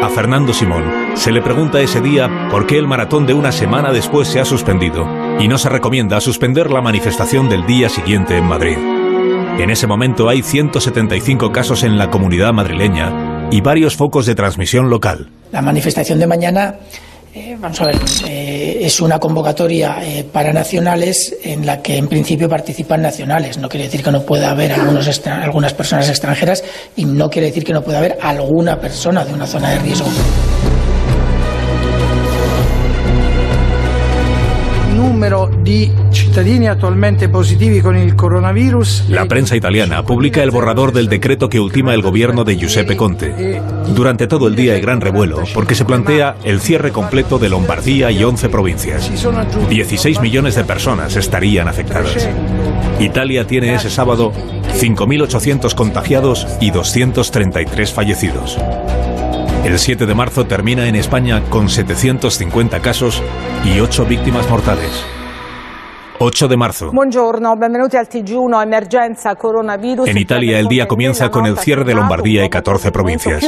A 0.00 0.08
Fernando 0.10 0.54
Simón 0.54 0.84
se 1.16 1.32
le 1.32 1.42
pregunta 1.42 1.80
ese 1.80 2.00
día 2.00 2.48
por 2.52 2.66
qué 2.66 2.78
el 2.78 2.86
maratón 2.86 3.26
de 3.26 3.34
una 3.34 3.50
semana 3.50 3.92
después 3.92 4.28
se 4.28 4.38
ha 4.38 4.44
suspendido 4.44 5.04
y 5.40 5.48
no 5.48 5.58
se 5.58 5.68
recomienda 5.68 6.20
suspender 6.20 6.70
la 6.70 6.80
manifestación 6.80 7.48
del 7.48 7.66
día 7.66 7.88
siguiente 7.88 8.36
en 8.36 8.44
Madrid. 8.44 8.76
En 9.58 9.70
ese 9.70 9.88
momento 9.88 10.28
hay 10.28 10.42
175 10.42 11.50
casos 11.50 11.82
en 11.82 11.98
la 11.98 12.10
comunidad 12.10 12.52
madrileña 12.52 13.48
y 13.50 13.60
varios 13.60 13.96
focos 13.96 14.24
de 14.24 14.36
transmisión 14.36 14.88
local. 14.88 15.30
La 15.50 15.62
manifestación 15.62 16.20
de 16.20 16.28
mañana 16.28 16.76
eh, 17.38 17.56
vamos 17.58 17.80
a 17.80 17.86
ver, 17.86 17.96
eh, 18.26 18.78
es 18.82 19.00
una 19.00 19.18
convocatoria 19.18 19.98
eh, 20.02 20.24
para 20.24 20.52
nacionales 20.52 21.36
en 21.42 21.64
la 21.64 21.80
que 21.80 21.96
en 21.96 22.08
principio 22.08 22.48
participan 22.48 23.00
nacionales. 23.00 23.58
No 23.58 23.68
quiere 23.68 23.84
decir 23.84 24.02
que 24.02 24.10
no 24.10 24.22
pueda 24.22 24.50
haber 24.50 24.72
algunos 24.72 25.20
algunas 25.26 25.72
personas 25.72 26.08
extranjeras 26.08 26.64
y 26.96 27.04
no 27.04 27.30
quiere 27.30 27.48
decir 27.48 27.64
que 27.64 27.72
no 27.72 27.82
pueda 27.82 27.98
haber 27.98 28.18
alguna 28.20 28.80
persona 28.80 29.24
de 29.24 29.32
una 29.32 29.46
zona 29.46 29.70
de 29.70 29.78
riesgo. 29.78 30.08
La 39.10 39.26
prensa 39.26 39.54
italiana 39.54 40.02
publica 40.02 40.42
el 40.42 40.50
borrador 40.50 40.92
del 40.94 41.10
decreto 41.10 41.50
que 41.50 41.60
ultima 41.60 41.92
el 41.92 42.00
gobierno 42.00 42.42
de 42.42 42.56
Giuseppe 42.56 42.96
Conte. 42.96 43.60
Durante 43.94 44.26
todo 44.26 44.48
el 44.48 44.56
día 44.56 44.72
hay 44.72 44.80
gran 44.80 45.02
revuelo 45.02 45.42
porque 45.52 45.74
se 45.74 45.84
plantea 45.84 46.36
el 46.42 46.60
cierre 46.60 46.90
completo 46.90 47.38
de 47.38 47.50
Lombardía 47.50 48.10
y 48.10 48.24
11 48.24 48.48
provincias. 48.48 49.10
16 49.68 50.22
millones 50.22 50.54
de 50.54 50.64
personas 50.64 51.16
estarían 51.16 51.68
afectadas. 51.68 52.26
Italia 52.98 53.46
tiene 53.46 53.74
ese 53.74 53.90
sábado 53.90 54.32
5.800 54.72 55.74
contagiados 55.74 56.46
y 56.62 56.70
233 56.70 57.92
fallecidos. 57.92 58.56
El 59.66 59.78
7 59.78 60.06
de 60.06 60.14
marzo 60.14 60.46
termina 60.46 60.88
en 60.88 60.96
España 60.96 61.42
con 61.50 61.68
750 61.68 62.80
casos 62.80 63.22
y 63.66 63.80
8 63.80 64.06
víctimas 64.06 64.48
mortales. 64.48 65.04
8 66.20 66.48
de 66.48 66.56
marzo. 66.56 66.90
Buongiorno, 66.92 67.56
benvenuti 67.56 67.96
al 67.96 68.08
TG1 68.08 68.62
Emergenza 68.62 69.36
Coronavirus. 69.36 70.08
En 70.08 70.18
Italia 70.18 70.58
el 70.58 70.66
día 70.66 70.88
comienza 70.88 71.30
con 71.30 71.46
el 71.46 71.58
cierre 71.58 71.84
de 71.84 71.94
Lombardía 71.94 72.44
y 72.44 72.50
14 72.50 72.90
provincias. 72.90 73.44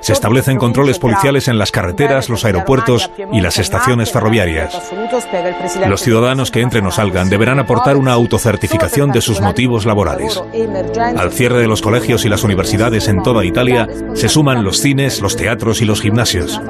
Se 0.00 0.12
establecen 0.12 0.58
controles 0.58 0.98
policiales 0.98 1.48
en 1.48 1.56
las 1.58 1.70
carreteras, 1.70 2.28
los 2.28 2.44
aeropuertos 2.44 3.10
y 3.32 3.40
las 3.40 3.58
estaciones 3.58 4.10
ferroviarias. 4.10 4.92
Los 5.86 6.00
ciudadanos 6.00 6.50
que 6.50 6.60
entren 6.60 6.86
o 6.86 6.90
salgan 6.90 7.28
deberán 7.30 7.60
aportar 7.60 7.96
una 7.96 8.12
autocertificación 8.12 9.12
de 9.12 9.20
sus 9.20 9.40
motivos 9.40 9.86
laborales. 9.86 10.42
Al 11.16 11.32
cierre 11.32 11.60
de 11.60 11.68
los 11.68 11.82
colegios 11.82 12.24
y 12.24 12.28
las 12.28 12.42
universidades 12.42 13.08
en 13.08 13.22
toda 13.22 13.44
Italia 13.44 13.86
se 14.14 14.28
suman 14.28 14.64
los 14.64 14.78
cines, 14.78 15.20
los 15.20 15.36
teatros 15.36 15.80
y 15.80 15.84
los 15.84 16.00
gimnasios. 16.00 16.60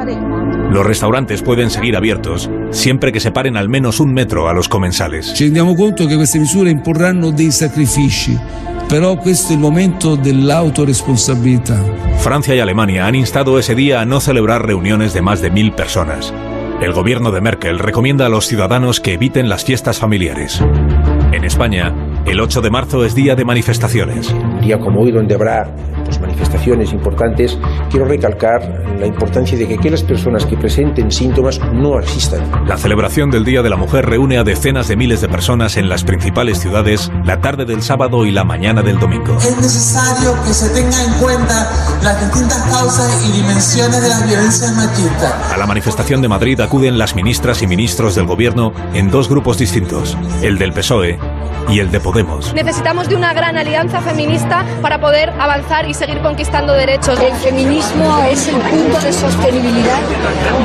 Los 0.70 0.84
restaurantes 0.84 1.42
pueden 1.42 1.70
seguir 1.70 1.96
abiertos 1.96 2.50
siempre 2.70 3.10
que 3.10 3.20
separen 3.20 3.56
al 3.56 3.68
menos 3.68 4.00
un 4.00 4.12
metro 4.12 4.48
a 4.48 4.52
los 4.52 4.68
comensales. 4.68 5.32
Ci 5.32 5.44
rendiamo 5.44 5.74
conto 5.74 6.06
che 6.06 6.16
queste 6.16 6.38
misure 6.38 6.70
imporranno 6.70 7.30
dei 7.30 7.50
sacrifici, 7.50 8.38
però 8.86 9.16
questo 9.16 9.52
è 9.52 9.56
il 9.56 9.60
momento 9.60 10.14
dell'autoresponsabilità. 10.14 11.82
Francia 12.18 12.54
y 12.54 12.60
Alemania 12.60 13.06
han 13.06 13.14
instado 13.14 13.58
ese 13.58 13.74
día 13.74 14.00
a 14.00 14.04
no 14.04 14.20
celebrar 14.20 14.66
reuniones 14.66 15.14
de 15.14 15.22
más 15.22 15.40
de 15.40 15.50
mil 15.50 15.72
personas. 15.72 16.34
El 16.80 16.92
gobierno 16.92 17.32
de 17.32 17.40
Merkel 17.40 17.78
recomienda 17.78 18.26
a 18.26 18.28
los 18.28 18.46
ciudadanos 18.46 19.00
que 19.00 19.14
eviten 19.14 19.48
las 19.48 19.64
fiestas 19.64 19.98
familiares. 19.98 20.62
En 21.32 21.44
España, 21.44 21.94
el 22.26 22.40
8 22.40 22.60
de 22.60 22.70
marzo 22.70 23.04
es 23.04 23.14
día 23.14 23.34
de 23.34 23.44
manifestaciones. 23.44 24.30
Un 24.30 24.60
día 24.60 24.78
como 24.78 25.00
hoy, 25.00 25.12
donde 25.12 25.34
habrá 25.34 25.74
manifestaciones 26.48 26.92
importantes, 26.92 27.58
quiero 27.90 28.06
recalcar 28.06 28.62
la 28.98 29.06
importancia 29.06 29.56
de 29.58 29.68
que 29.68 29.74
aquellas 29.74 30.02
personas 30.02 30.46
que 30.46 30.56
presenten 30.56 31.10
síntomas 31.10 31.60
no 31.72 31.98
asistan. 31.98 32.40
La 32.66 32.76
celebración 32.76 33.30
del 33.30 33.44
Día 33.44 33.62
de 33.62 33.68
la 33.68 33.76
Mujer 33.76 34.06
reúne 34.06 34.38
a 34.38 34.44
decenas 34.44 34.88
de 34.88 34.96
miles 34.96 35.20
de 35.20 35.28
personas 35.28 35.76
en 35.76 35.88
las 35.88 36.04
principales 36.04 36.58
ciudades 36.58 37.10
la 37.24 37.40
tarde 37.40 37.64
del 37.66 37.82
sábado 37.82 38.24
y 38.24 38.30
la 38.30 38.44
mañana 38.44 38.82
del 38.82 38.98
domingo. 38.98 39.36
Es 39.36 39.56
necesario 39.60 40.34
que 40.46 40.54
se 40.54 40.70
tenga 40.70 41.04
en 41.04 41.12
cuenta 41.20 41.70
las 42.02 42.20
distintas 42.20 42.62
causas 42.70 43.26
y 43.28 43.32
dimensiones 43.32 44.00
de 44.00 44.08
las 44.08 44.26
violencias 44.26 44.74
machistas. 44.74 45.52
A 45.52 45.56
la 45.58 45.66
manifestación 45.66 46.22
de 46.22 46.28
Madrid 46.28 46.60
acuden 46.60 46.98
las 46.98 47.14
ministras 47.14 47.62
y 47.62 47.66
ministros 47.66 48.14
del 48.14 48.26
gobierno 48.26 48.72
en 48.94 49.10
dos 49.10 49.28
grupos 49.28 49.58
distintos, 49.58 50.16
el 50.42 50.58
del 50.58 50.72
PSOE 50.72 51.18
y 51.68 51.80
el 51.80 51.90
de 51.90 52.00
Podemos. 52.00 52.54
Necesitamos 52.54 53.08
de 53.08 53.16
una 53.16 53.32
gran 53.32 53.56
alianza 53.56 54.00
feminista 54.00 54.64
para 54.80 55.00
poder 55.00 55.30
avanzar 55.38 55.88
y 55.88 55.94
seguir 55.94 56.20
conquistando 56.20 56.72
derechos. 56.72 57.20
El 57.20 57.34
feminismo 57.34 58.22
es 58.30 58.48
el 58.48 58.56
punto 58.56 59.00
de 59.00 59.12
sostenibilidad 59.12 60.00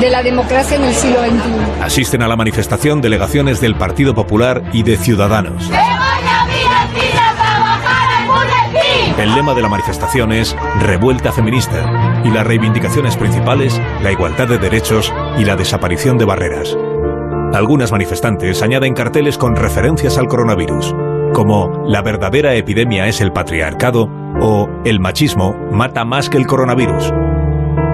de 0.00 0.10
la 0.10 0.22
democracia 0.22 0.76
en 0.76 0.84
el 0.84 0.94
siglo 0.94 1.20
XXI. 1.20 1.82
Asisten 1.82 2.22
a 2.22 2.28
la 2.28 2.36
manifestación 2.36 3.00
delegaciones 3.00 3.60
del 3.60 3.74
Partido 3.76 4.14
Popular 4.14 4.62
y 4.72 4.82
de 4.82 4.96
Ciudadanos. 4.96 5.70
El 9.18 9.34
lema 9.34 9.54
de 9.54 9.62
la 9.62 9.68
manifestación 9.68 10.32
es 10.32 10.56
Revuelta 10.80 11.32
Feminista 11.32 12.22
y 12.24 12.30
las 12.30 12.46
reivindicaciones 12.46 13.16
principales, 13.16 13.80
la 14.02 14.10
igualdad 14.10 14.48
de 14.48 14.58
derechos 14.58 15.12
y 15.38 15.44
la 15.44 15.56
desaparición 15.56 16.18
de 16.18 16.24
barreras. 16.24 16.76
Algunas 17.54 17.92
manifestantes 17.92 18.62
añaden 18.62 18.94
carteles 18.94 19.38
con 19.38 19.54
referencias 19.54 20.18
al 20.18 20.26
coronavirus, 20.26 20.92
como 21.32 21.84
La 21.86 22.02
verdadera 22.02 22.52
epidemia 22.56 23.06
es 23.06 23.20
el 23.20 23.32
patriarcado 23.32 24.08
o 24.40 24.68
El 24.84 24.98
machismo 24.98 25.54
mata 25.70 26.04
más 26.04 26.28
que 26.28 26.36
el 26.36 26.48
coronavirus. 26.48 27.12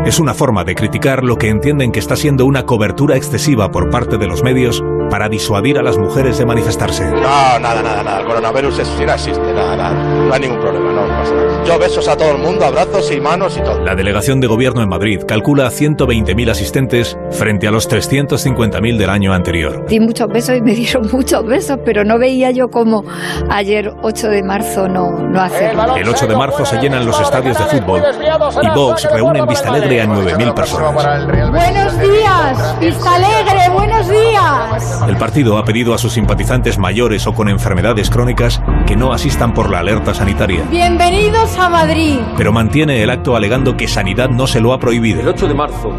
Es 0.06 0.18
una 0.18 0.32
forma 0.32 0.64
de 0.64 0.74
criticar 0.74 1.22
lo 1.22 1.36
que 1.36 1.50
entienden 1.50 1.92
que 1.92 1.98
está 1.98 2.16
siendo 2.16 2.46
una 2.46 2.64
cobertura 2.64 3.16
excesiva 3.16 3.70
por 3.70 3.90
parte 3.90 4.16
de 4.16 4.26
los 4.26 4.42
medios 4.42 4.82
para 5.10 5.28
disuadir 5.28 5.78
a 5.78 5.82
las 5.82 5.98
mujeres 5.98 6.38
de 6.38 6.46
manifestarse. 6.46 7.04
No, 7.10 7.20
nada, 7.20 7.82
nada, 7.82 8.02
nada. 8.02 8.20
El 8.20 8.26
coronavirus 8.26 8.78
es, 8.78 8.88
sí 8.88 9.04
no 9.04 9.12
existe, 9.12 9.52
nada, 9.52 9.76
nada. 9.76 9.92
No 9.92 10.32
hay 10.32 10.40
ningún 10.40 10.60
problema, 10.60 10.92
no 10.92 11.08
pasa 11.08 11.34
nada. 11.34 11.64
Yo 11.64 11.78
besos 11.78 12.08
a 12.08 12.16
todo 12.16 12.30
el 12.32 12.38
mundo, 12.38 12.64
abrazos 12.64 13.10
y 13.12 13.20
manos 13.20 13.56
y 13.58 13.60
todo. 13.62 13.80
La 13.84 13.94
delegación 13.94 14.40
de 14.40 14.46
gobierno 14.46 14.82
en 14.82 14.88
Madrid 14.88 15.20
calcula 15.26 15.68
120.000 15.68 16.50
asistentes 16.50 17.18
frente 17.30 17.66
a 17.68 17.70
los 17.70 17.90
350.000 17.90 18.96
del 18.96 19.10
año 19.10 19.32
anterior. 19.32 19.84
Di 19.86 20.00
muchos 20.00 20.28
besos 20.28 20.56
y 20.56 20.62
me 20.62 20.74
dieron 20.74 21.08
muchos 21.12 21.44
besos, 21.44 21.78
pero 21.84 22.04
no 22.04 22.18
veía 22.18 22.50
yo 22.50 22.68
como 22.68 23.04
ayer 23.50 23.92
8 24.02 24.28
de 24.28 24.42
marzo 24.42 24.88
no, 24.88 25.10
no 25.10 25.40
hacerlo. 25.40 25.96
El 25.96 26.08
8 26.08 26.26
de 26.26 26.36
marzo 26.36 26.64
se 26.64 26.78
llenan 26.78 27.04
los 27.04 27.20
estadios 27.20 27.58
de 27.58 27.64
fútbol 27.64 28.02
y 28.62 28.68
Vox 28.74 29.08
reúne 29.12 29.40
en 29.40 29.46
Vistalegre 29.46 30.02
a 30.02 30.06
9.000 30.06 30.54
personas. 30.54 31.26
Buenos 31.50 31.98
días, 31.98 32.80
Vistalegre, 32.80 33.68
buenos 33.72 34.08
días. 34.08 34.99
El 35.08 35.16
partido 35.16 35.56
ha 35.56 35.64
pedido 35.64 35.94
a 35.94 35.98
sus 35.98 36.12
simpatizantes 36.12 36.78
mayores 36.78 37.26
o 37.26 37.32
con 37.32 37.48
enfermedades 37.48 38.10
crónicas 38.10 38.62
que 38.86 38.96
no 38.96 39.12
asistan 39.12 39.54
por 39.54 39.70
la 39.70 39.78
alerta 39.78 40.12
sanitaria. 40.14 40.62
Bienvenidos 40.70 41.58
a 41.58 41.68
Madrid. 41.68 42.18
Pero 42.36 42.52
mantiene 42.52 43.02
el 43.02 43.10
acto 43.10 43.34
alegando 43.34 43.76
que 43.76 43.88
Sanidad 43.88 44.28
no 44.28 44.46
se 44.46 44.60
lo 44.60 44.72
ha 44.72 44.78
prohibido. 44.78 45.20
El 45.20 45.28
8 45.28 45.48
de 45.48 45.54
marzo 45.54 45.92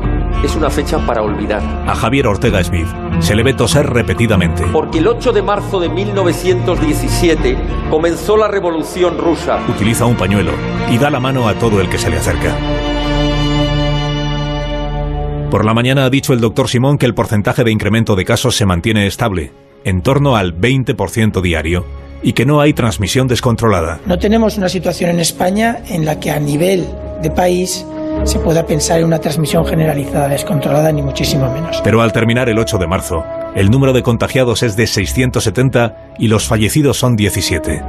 es 0.43 0.55
una 0.55 0.69
fecha 0.69 0.99
para 1.05 1.21
olvidar. 1.23 1.61
A 1.87 1.95
Javier 1.95 2.27
Ortega 2.27 2.63
Smith 2.63 2.87
se 3.19 3.35
le 3.35 3.43
ve 3.43 3.53
toser 3.53 3.87
repetidamente. 3.87 4.63
Porque 4.71 4.99
el 4.99 5.07
8 5.07 5.31
de 5.31 5.41
marzo 5.41 5.79
de 5.79 5.89
1917 5.89 7.57
comenzó 7.89 8.37
la 8.37 8.47
revolución 8.47 9.17
rusa. 9.17 9.59
Utiliza 9.67 10.05
un 10.05 10.15
pañuelo 10.15 10.51
y 10.89 10.97
da 10.97 11.09
la 11.09 11.19
mano 11.19 11.47
a 11.47 11.55
todo 11.55 11.81
el 11.81 11.89
que 11.89 11.97
se 11.97 12.09
le 12.09 12.17
acerca. 12.17 12.55
Por 15.51 15.65
la 15.65 15.73
mañana 15.73 16.05
ha 16.05 16.09
dicho 16.09 16.31
el 16.31 16.39
doctor 16.39 16.69
Simón 16.69 16.97
que 16.97 17.05
el 17.05 17.13
porcentaje 17.13 17.65
de 17.65 17.73
incremento 17.73 18.15
de 18.15 18.23
casos 18.23 18.55
se 18.55 18.65
mantiene 18.65 19.05
estable, 19.05 19.51
en 19.83 20.01
torno 20.01 20.37
al 20.37 20.57
20% 20.57 21.41
diario, 21.41 21.85
y 22.23 22.31
que 22.31 22.45
no 22.45 22.61
hay 22.61 22.71
transmisión 22.71 23.27
descontrolada. 23.27 23.99
No 24.05 24.17
tenemos 24.17 24.57
una 24.57 24.69
situación 24.69 25.09
en 25.09 25.19
España 25.19 25.79
en 25.89 26.05
la 26.05 26.21
que 26.21 26.31
a 26.31 26.39
nivel 26.39 26.87
de 27.21 27.31
país 27.31 27.85
se 28.23 28.39
pueda 28.39 28.65
pensar 28.65 28.99
en 28.99 29.05
una 29.07 29.19
transmisión 29.19 29.65
generalizada 29.65 30.29
descontrolada, 30.29 30.89
ni 30.93 31.01
muchísimo 31.01 31.51
menos. 31.51 31.81
Pero 31.83 32.01
al 32.01 32.13
terminar 32.13 32.47
el 32.47 32.57
8 32.57 32.77
de 32.77 32.87
marzo, 32.87 33.25
el 33.53 33.69
número 33.69 33.91
de 33.91 34.03
contagiados 34.03 34.63
es 34.63 34.77
de 34.77 34.87
670 34.87 36.13
y 36.17 36.29
los 36.29 36.47
fallecidos 36.47 36.97
son 36.97 37.17
17. 37.17 37.83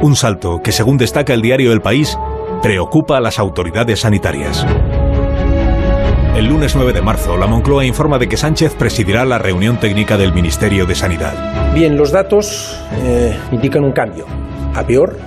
Un 0.00 0.16
salto 0.16 0.62
que, 0.64 0.72
según 0.72 0.96
destaca 0.96 1.34
el 1.34 1.42
diario 1.42 1.72
El 1.72 1.82
País, 1.82 2.18
preocupa 2.62 3.18
a 3.18 3.20
las 3.20 3.38
autoridades 3.38 4.00
sanitarias. 4.00 4.66
El 6.34 6.46
lunes 6.46 6.74
9 6.74 6.94
de 6.94 7.02
marzo, 7.02 7.36
la 7.36 7.46
Moncloa 7.46 7.84
informa 7.84 8.18
de 8.18 8.26
que 8.26 8.38
Sánchez 8.38 8.74
presidirá 8.74 9.26
la 9.26 9.36
reunión 9.36 9.78
técnica 9.78 10.16
del 10.16 10.32
Ministerio 10.32 10.86
de 10.86 10.94
Sanidad. 10.94 11.74
Bien, 11.74 11.94
los 11.94 12.10
datos 12.10 12.74
eh, 13.02 13.36
indican 13.52 13.84
un 13.84 13.92
cambio 13.92 14.24
a 14.74 14.82
peor 14.86 15.18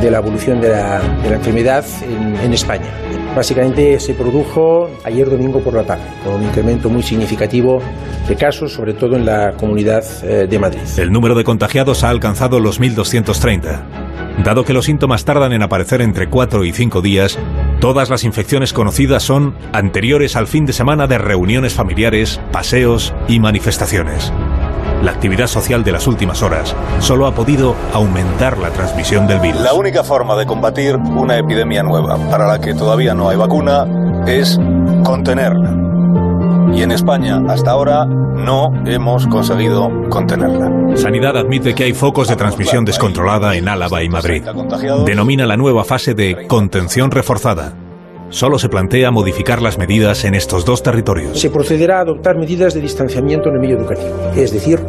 de 0.00 0.08
la 0.08 0.18
evolución 0.18 0.60
de 0.60 0.68
la, 0.68 1.00
de 1.00 1.30
la 1.30 1.36
enfermedad 1.36 1.84
en, 2.02 2.36
en 2.36 2.54
España. 2.54 2.86
Básicamente 3.34 3.98
se 3.98 4.14
produjo 4.14 4.88
ayer 5.04 5.28
domingo 5.28 5.60
por 5.60 5.74
la 5.74 5.82
tarde, 5.82 6.04
con 6.24 6.34
un 6.34 6.44
incremento 6.44 6.88
muy 6.88 7.02
significativo 7.02 7.82
de 8.28 8.36
casos, 8.36 8.72
sobre 8.72 8.94
todo 8.94 9.16
en 9.16 9.26
la 9.26 9.52
comunidad 9.52 10.04
eh, 10.22 10.46
de 10.48 10.58
Madrid. 10.60 10.80
El 10.96 11.10
número 11.10 11.34
de 11.34 11.42
contagiados 11.42 12.04
ha 12.04 12.08
alcanzado 12.08 12.60
los 12.60 12.80
1.230. 12.80 13.82
Dado 14.44 14.64
que 14.64 14.72
los 14.72 14.86
síntomas 14.86 15.24
tardan 15.24 15.52
en 15.52 15.62
aparecer 15.62 16.00
entre 16.00 16.28
4 16.28 16.64
y 16.64 16.72
5 16.72 17.02
días, 17.02 17.38
todas 17.80 18.10
las 18.10 18.24
infecciones 18.24 18.72
conocidas 18.74 19.22
son 19.22 19.54
anteriores 19.72 20.36
al 20.36 20.46
fin 20.46 20.66
de 20.66 20.74
semana 20.74 21.06
de 21.06 21.16
reuniones 21.16 21.72
familiares, 21.72 22.38
paseos 22.52 23.14
y 23.26 23.40
manifestaciones. 23.40 24.32
la 25.02 25.12
actividad 25.12 25.46
social 25.46 25.82
de 25.82 25.92
las 25.92 26.06
últimas 26.06 26.42
horas 26.42 26.76
solo 26.98 27.26
ha 27.26 27.34
podido 27.34 27.74
aumentar 27.94 28.58
la 28.58 28.68
transmisión 28.68 29.26
del 29.26 29.40
virus. 29.40 29.62
La 29.62 29.72
única 29.72 30.04
forma 30.04 30.36
de 30.36 30.44
combatir 30.44 30.96
una 30.96 31.38
epidemia 31.38 31.82
nueva, 31.82 32.18
para 32.28 32.46
la 32.46 32.60
que 32.60 32.74
todavía 32.74 33.14
no 33.14 33.30
hay 33.30 33.38
vacuna, 33.38 33.86
es 34.26 34.58
contenerla. 35.02 35.99
Y 36.74 36.82
en 36.82 36.92
España, 36.92 37.42
hasta 37.48 37.72
ahora, 37.72 38.04
no 38.04 38.72
hemos 38.86 39.26
conseguido 39.26 39.90
contenerla. 40.08 40.96
Sanidad 40.96 41.36
admite 41.36 41.74
que 41.74 41.84
hay 41.84 41.92
focos 41.92 42.28
de 42.28 42.36
transmisión 42.36 42.84
descontrolada 42.84 43.56
en 43.56 43.68
Álava 43.68 44.02
y 44.02 44.08
Madrid. 44.08 44.42
Denomina 45.04 45.46
la 45.46 45.56
nueva 45.56 45.84
fase 45.84 46.14
de 46.14 46.46
contención 46.46 47.10
reforzada 47.10 47.74
solo 48.30 48.58
se 48.58 48.68
plantea 48.68 49.10
modificar 49.10 49.60
las 49.60 49.78
medidas 49.78 50.24
en 50.24 50.34
estos 50.34 50.64
dos 50.64 50.82
territorios. 50.82 51.38
Se 51.38 51.50
procederá 51.50 51.98
a 51.98 52.00
adoptar 52.02 52.36
medidas 52.36 52.74
de 52.74 52.80
distanciamiento 52.80 53.48
en 53.48 53.56
el 53.56 53.60
medio 53.60 53.76
educativo, 53.76 54.30
es 54.34 54.52
decir, 54.52 54.80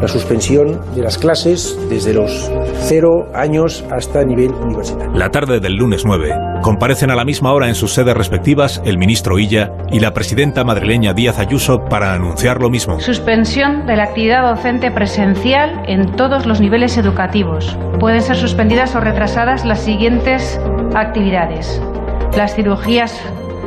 la 0.00 0.08
suspensión 0.08 0.80
de 0.94 1.02
las 1.02 1.18
clases 1.18 1.78
desde 1.88 2.12
los 2.12 2.50
cero 2.82 3.28
años 3.34 3.84
hasta 3.90 4.24
nivel 4.24 4.52
universitario. 4.52 5.12
La 5.14 5.30
tarde 5.30 5.60
del 5.60 5.74
lunes 5.74 6.04
9 6.04 6.34
comparecen 6.62 7.10
a 7.10 7.16
la 7.16 7.24
misma 7.24 7.52
hora 7.52 7.68
en 7.68 7.74
sus 7.74 7.92
sedes 7.92 8.16
respectivas 8.16 8.82
el 8.84 8.98
ministro 8.98 9.38
Illa 9.38 9.72
y 9.90 10.00
la 10.00 10.12
presidenta 10.12 10.64
madrileña 10.64 11.14
Díaz 11.14 11.38
Ayuso 11.38 11.84
para 11.88 12.12
anunciar 12.12 12.60
lo 12.60 12.68
mismo. 12.68 13.00
Suspensión 13.00 13.86
de 13.86 13.96
la 13.96 14.04
actividad 14.04 14.54
docente 14.54 14.90
presencial 14.90 15.82
en 15.86 16.16
todos 16.16 16.46
los 16.46 16.60
niveles 16.60 16.96
educativos. 16.98 17.76
Pueden 18.00 18.22
ser 18.22 18.36
suspendidas 18.36 18.94
o 18.94 19.00
retrasadas 19.00 19.64
las 19.64 19.80
siguientes 19.80 20.60
actividades 20.94 21.80
las 22.36 22.54
cirugías 22.54 23.20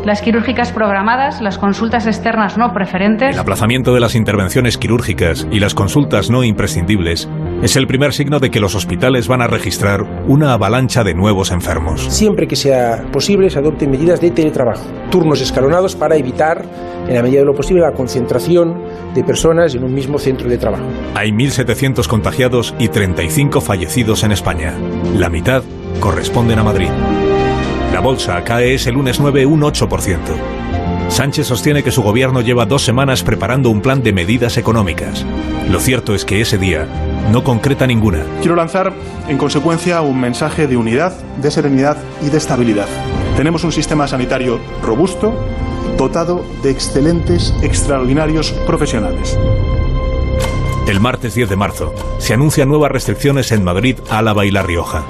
las 0.06 0.22
quirúrgicas 0.22 0.72
programadas, 0.72 1.41
las 1.41 1.58
consultas 1.58 2.08
externas 2.08 2.58
no 2.58 2.74
preferentes. 2.74 3.36
El 3.36 3.39
aplazamiento 3.39 3.94
de 3.94 4.00
las 4.00 4.15
intervenciones 4.15 4.77
quirúrgicas 4.77 5.48
y 5.51 5.60
las 5.60 5.75
consultas 5.75 6.30
no 6.30 6.44
imprescindibles 6.44 7.30
es 7.62 7.75
el 7.75 7.86
primer 7.86 8.13
signo 8.13 8.39
de 8.39 8.50
que 8.50 8.60
los 8.60 8.74
hospitales 8.74 9.27
van 9.27 9.41
a 9.41 9.48
registrar 9.48 10.01
una 10.27 10.53
avalancha 10.53 11.03
de 11.03 11.13
nuevos 11.13 11.51
enfermos. 11.51 12.01
Siempre 12.10 12.48
que 12.48 12.56
sea 12.56 13.06
posible 13.12 13.50
se 13.50 13.60
adopten 13.60 13.91
medidas 13.91 14.20
de 14.22 14.32
teletrabajo, 14.32 14.84
turnos 15.12 15.41
escalonados 15.41 15.96
para 15.96 16.15
evitar, 16.15 16.65
en 17.08 17.13
la 17.13 17.22
medida 17.22 17.41
de 17.41 17.46
lo 17.46 17.53
posible, 17.53 17.82
la 17.82 17.91
concentración 17.91 18.82
de 19.13 19.24
personas 19.24 19.75
en 19.75 19.84
un 19.84 19.94
mismo 19.94 20.18
centro 20.18 20.50
de 20.50 20.58
trabajo. 20.58 20.86
Hay 21.13 21.30
1.700 21.30 22.08
contagiados 22.08 22.74
y 22.80 22.88
35 22.88 23.62
fallecidos 23.62 24.24
en 24.24 24.32
España. 24.32 24.74
La 25.15 25.30
mitad 25.30 25.63
corresponden 26.00 26.58
a 26.58 26.63
Madrid. 26.63 26.89
La 27.93 28.00
bolsa 28.00 28.41
cae 28.43 28.75
ese 28.75 28.91
lunes 28.91 29.19
9 29.19 29.45
un 29.45 29.62
8%. 29.62 30.17
Sánchez 31.10 31.48
sostiene 31.48 31.83
que 31.83 31.91
su 31.91 32.01
gobierno 32.01 32.39
lleva 32.39 32.65
dos 32.65 32.83
semanas 32.83 33.21
preparando 33.21 33.69
un 33.69 33.81
plan 33.81 34.01
de 34.01 34.13
medidas 34.13 34.57
económicas. 34.57 35.25
Lo 35.69 35.77
cierto 35.79 36.15
es 36.15 36.24
que 36.24 36.39
ese 36.39 36.57
día 36.57 36.88
no 37.33 37.43
concreta 37.43 37.86
ninguna. 37.86 38.24
Quiero 38.39 38.55
lanzar, 38.55 38.93
en 39.27 39.38
consecuencia, 39.38 40.01
un 40.01 40.21
mensaje 40.21 40.67
de 40.67 40.77
unidad, 40.77 41.12
de 41.41 41.51
serenidad 41.51 41.98
y 42.25 42.29
de 42.29 42.38
estabilidad. 42.38 42.88
Tenemos 43.36 43.65
un 43.65 43.74
sistema 43.74 44.07
sanitario 44.07 44.62
robusto, 44.81 45.33
dotado 45.98 46.45
de 46.63 46.71
excelentes, 46.71 47.53
extraordinarios 47.62 48.51
profesionales. 48.65 49.38
El 50.88 51.01
martes 51.01 51.36
10 51.36 51.50
de 51.50 51.55
marzo 51.57 51.93
se 52.19 52.33
anuncian 52.33 52.69
nuevas 52.69 52.91
restricciones 52.91 53.51
en 53.51 53.65
Madrid, 53.65 53.98
Álava 54.10 54.45
y 54.45 54.51
La 54.51 54.63
Rioja. 54.63 55.03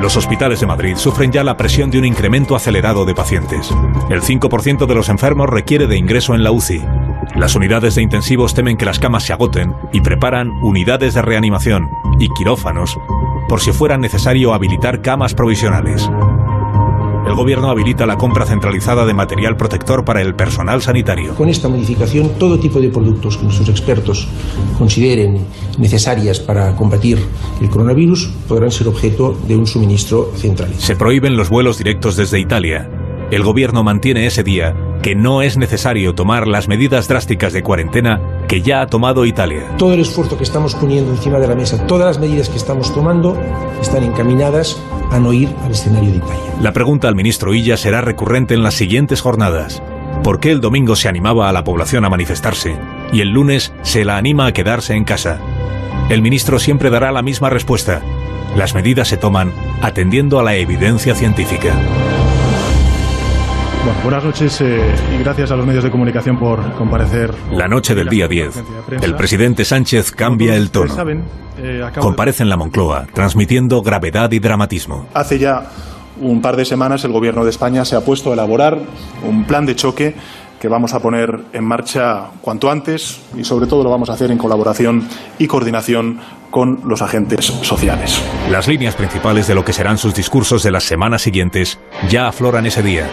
Los 0.00 0.16
hospitales 0.16 0.60
de 0.60 0.66
Madrid 0.66 0.96
sufren 0.96 1.30
ya 1.30 1.44
la 1.44 1.58
presión 1.58 1.90
de 1.90 1.98
un 1.98 2.06
incremento 2.06 2.56
acelerado 2.56 3.04
de 3.04 3.14
pacientes. 3.14 3.70
El 4.08 4.22
5% 4.22 4.86
de 4.86 4.94
los 4.94 5.10
enfermos 5.10 5.48
requiere 5.50 5.86
de 5.86 5.98
ingreso 5.98 6.34
en 6.34 6.42
la 6.42 6.52
UCI. 6.52 6.82
Las 7.36 7.54
unidades 7.54 7.96
de 7.96 8.02
intensivos 8.02 8.54
temen 8.54 8.78
que 8.78 8.86
las 8.86 8.98
camas 8.98 9.24
se 9.24 9.34
agoten 9.34 9.74
y 9.92 10.00
preparan 10.00 10.50
unidades 10.62 11.12
de 11.14 11.22
reanimación 11.22 11.90
y 12.18 12.28
quirófanos 12.30 12.98
por 13.50 13.60
si 13.60 13.72
fuera 13.72 13.98
necesario 13.98 14.54
habilitar 14.54 15.02
camas 15.02 15.34
provisionales. 15.34 16.08
El 17.30 17.36
gobierno 17.36 17.70
habilita 17.70 18.06
la 18.06 18.16
compra 18.16 18.44
centralizada 18.44 19.06
de 19.06 19.14
material 19.14 19.56
protector 19.56 20.04
para 20.04 20.20
el 20.20 20.34
personal 20.34 20.82
sanitario. 20.82 21.36
Con 21.36 21.48
esta 21.48 21.68
modificación, 21.68 22.30
todo 22.40 22.58
tipo 22.58 22.80
de 22.80 22.88
productos 22.88 23.36
que 23.36 23.44
nuestros 23.44 23.68
expertos 23.68 24.26
consideren 24.76 25.46
necesarias 25.78 26.40
para 26.40 26.74
combatir 26.74 27.24
el 27.60 27.70
coronavirus 27.70 28.32
podrán 28.48 28.72
ser 28.72 28.88
objeto 28.88 29.38
de 29.46 29.56
un 29.56 29.68
suministro 29.68 30.32
centralizado. 30.34 30.84
Se 30.84 30.96
prohíben 30.96 31.36
los 31.36 31.50
vuelos 31.50 31.78
directos 31.78 32.16
desde 32.16 32.40
Italia. 32.40 32.90
El 33.30 33.44
gobierno 33.44 33.84
mantiene 33.84 34.26
ese 34.26 34.42
día 34.42 34.74
que 35.02 35.14
no 35.14 35.42
es 35.42 35.56
necesario 35.56 36.14
tomar 36.14 36.46
las 36.46 36.68
medidas 36.68 37.08
drásticas 37.08 37.52
de 37.52 37.62
cuarentena 37.62 38.20
que 38.48 38.62
ya 38.62 38.82
ha 38.82 38.86
tomado 38.86 39.24
Italia. 39.24 39.66
Todo 39.78 39.94
el 39.94 40.00
esfuerzo 40.00 40.36
que 40.36 40.44
estamos 40.44 40.74
poniendo 40.74 41.10
encima 41.10 41.38
de 41.38 41.48
la 41.48 41.54
mesa, 41.54 41.86
todas 41.86 42.06
las 42.06 42.18
medidas 42.18 42.48
que 42.48 42.56
estamos 42.56 42.92
tomando, 42.94 43.40
están 43.80 44.04
encaminadas 44.04 44.80
a 45.10 45.18
no 45.18 45.32
ir 45.32 45.48
al 45.64 45.72
escenario 45.72 46.10
de 46.10 46.16
Italia. 46.18 46.54
La 46.60 46.72
pregunta 46.72 47.08
al 47.08 47.14
ministro 47.14 47.54
Illa 47.54 47.76
será 47.76 48.00
recurrente 48.00 48.54
en 48.54 48.62
las 48.62 48.74
siguientes 48.74 49.20
jornadas. 49.20 49.82
¿Por 50.22 50.38
qué 50.38 50.50
el 50.50 50.60
domingo 50.60 50.96
se 50.96 51.08
animaba 51.08 51.48
a 51.48 51.52
la 51.52 51.64
población 51.64 52.04
a 52.04 52.10
manifestarse 52.10 52.76
y 53.12 53.22
el 53.22 53.30
lunes 53.30 53.72
se 53.82 54.04
la 54.04 54.18
anima 54.18 54.46
a 54.46 54.52
quedarse 54.52 54.94
en 54.94 55.04
casa? 55.04 55.40
El 56.10 56.20
ministro 56.20 56.58
siempre 56.58 56.90
dará 56.90 57.12
la 57.12 57.22
misma 57.22 57.48
respuesta. 57.48 58.02
Las 58.56 58.74
medidas 58.74 59.08
se 59.08 59.16
toman 59.16 59.52
atendiendo 59.80 60.40
a 60.40 60.42
la 60.42 60.56
evidencia 60.56 61.14
científica. 61.14 61.72
Bueno, 63.84 63.98
buenas 64.02 64.24
noches 64.24 64.60
eh, 64.60 64.94
y 65.14 65.22
gracias 65.22 65.50
a 65.50 65.56
los 65.56 65.64
medios 65.64 65.82
de 65.82 65.90
comunicación 65.90 66.38
por 66.38 66.74
comparecer. 66.74 67.32
La 67.50 67.66
noche 67.66 67.94
del 67.94 68.08
día 68.08 68.28
10, 68.28 68.62
el 69.00 69.14
presidente 69.14 69.64
Sánchez 69.64 70.12
cambia 70.12 70.54
el 70.54 70.70
tono. 70.70 70.94
Eh, 71.56 71.82
Comparece 71.98 72.42
en 72.42 72.50
la 72.50 72.58
Moncloa, 72.58 73.06
transmitiendo 73.14 73.80
gravedad 73.80 74.30
y 74.32 74.38
dramatismo. 74.38 75.06
Hace 75.14 75.38
ya 75.38 75.70
un 76.20 76.42
par 76.42 76.56
de 76.56 76.66
semanas 76.66 77.04
el 77.04 77.12
Gobierno 77.12 77.42
de 77.42 77.50
España 77.50 77.86
se 77.86 77.96
ha 77.96 78.02
puesto 78.02 78.30
a 78.30 78.34
elaborar 78.34 78.78
un 79.26 79.44
plan 79.44 79.64
de 79.64 79.74
choque 79.74 80.14
que 80.60 80.68
vamos 80.68 80.92
a 80.92 81.00
poner 81.00 81.40
en 81.54 81.64
marcha 81.64 82.32
cuanto 82.42 82.70
antes 82.70 83.22
y 83.34 83.44
sobre 83.44 83.66
todo 83.66 83.82
lo 83.82 83.88
vamos 83.88 84.10
a 84.10 84.12
hacer 84.12 84.30
en 84.30 84.36
colaboración 84.36 85.08
y 85.38 85.46
coordinación 85.46 86.20
con 86.50 86.82
los 86.84 87.00
agentes 87.00 87.46
sociales. 87.46 88.20
Las 88.50 88.68
líneas 88.68 88.94
principales 88.94 89.46
de 89.46 89.54
lo 89.54 89.64
que 89.64 89.72
serán 89.72 89.96
sus 89.96 90.14
discursos 90.14 90.62
de 90.62 90.70
las 90.70 90.84
semanas 90.84 91.22
siguientes 91.22 91.78
ya 92.10 92.28
afloran 92.28 92.66
ese 92.66 92.82
día. 92.82 93.08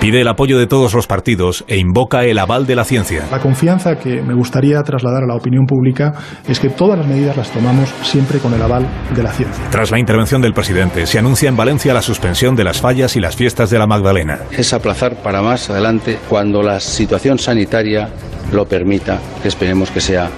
Pide 0.00 0.20
el 0.20 0.28
apoyo 0.28 0.60
de 0.60 0.68
todos 0.68 0.94
los 0.94 1.08
partidos 1.08 1.64
e 1.66 1.76
invoca 1.76 2.24
el 2.24 2.38
aval 2.38 2.68
de 2.68 2.76
la 2.76 2.84
ciencia. 2.84 3.24
La 3.32 3.40
confianza 3.40 3.96
que 3.96 4.22
me 4.22 4.32
gustaría 4.32 4.80
trasladar 4.84 5.24
a 5.24 5.26
la 5.26 5.34
opinión 5.34 5.66
pública 5.66 6.12
es 6.46 6.60
que 6.60 6.68
todas 6.68 6.96
las 6.96 7.08
medidas 7.08 7.36
las 7.36 7.50
tomamos 7.50 7.92
siempre 8.02 8.38
con 8.38 8.54
el 8.54 8.62
aval 8.62 8.86
de 9.12 9.22
la 9.24 9.32
ciencia. 9.32 9.64
Tras 9.70 9.90
la 9.90 9.98
intervención 9.98 10.40
del 10.40 10.54
presidente, 10.54 11.04
se 11.06 11.18
anuncia 11.18 11.48
en 11.48 11.56
Valencia 11.56 11.92
la 11.92 12.02
suspensión 12.02 12.54
de 12.54 12.62
las 12.62 12.80
fallas 12.80 13.16
y 13.16 13.20
las 13.20 13.34
fiestas 13.34 13.70
de 13.70 13.78
la 13.80 13.88
Magdalena. 13.88 14.38
Es 14.52 14.72
aplazar 14.72 15.16
para 15.16 15.42
más 15.42 15.68
adelante 15.68 16.20
cuando 16.28 16.62
la 16.62 16.78
situación 16.78 17.40
sanitaria 17.40 18.08
lo 18.52 18.66
permita, 18.66 19.18
que 19.42 19.48
esperemos 19.48 19.90
que 19.90 20.00
sea 20.00 20.30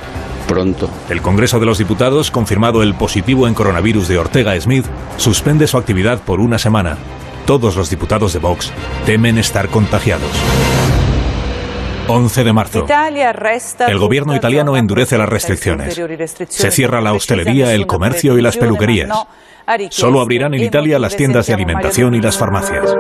pronto. 0.49 0.89
El 1.11 1.21
Congreso 1.21 1.61
de 1.61 1.67
los 1.67 1.77
Diputados, 1.77 2.31
confirmado 2.31 2.83
el 2.83 2.95
positivo 2.95 3.47
en 3.47 3.53
coronavirus 3.53 4.09
de 4.09 4.17
Ortega 4.17 4.59
Smith, 4.59 4.87
suspende 5.19 5.67
su 5.67 5.77
actividad 5.77 6.19
por 6.23 6.41
una 6.41 6.59
semana 6.59 6.97
todos 7.51 7.75
los 7.75 7.91
diputados 7.91 8.33
de 8.33 8.39
Vox 8.39 8.73
temen 9.05 9.37
estar 9.37 9.71
contagiados. 9.71 10.31
11 12.07 12.45
de 12.45 12.53
marzo. 12.53 12.87
El 13.89 13.99
gobierno 13.99 14.37
italiano 14.37 14.77
endurece 14.77 15.19
las 15.19 15.29
restricciones. 15.29 16.01
Se 16.49 16.71
cierra 16.71 17.01
la 17.01 17.13
hostelería, 17.13 17.75
el 17.75 17.89
comercio 17.89 18.39
y 18.39 18.41
las 18.41 18.57
peluquerías. 18.57 19.11
Solo 19.91 20.21
abrirán 20.21 20.55
en 20.55 20.63
Italia 20.63 21.01
las 21.01 21.17
tiendas 21.17 21.49
de 21.49 21.55
alimentación 21.55 22.15
y 22.15 22.21
las 22.21 22.39
farmacias. 22.39 22.95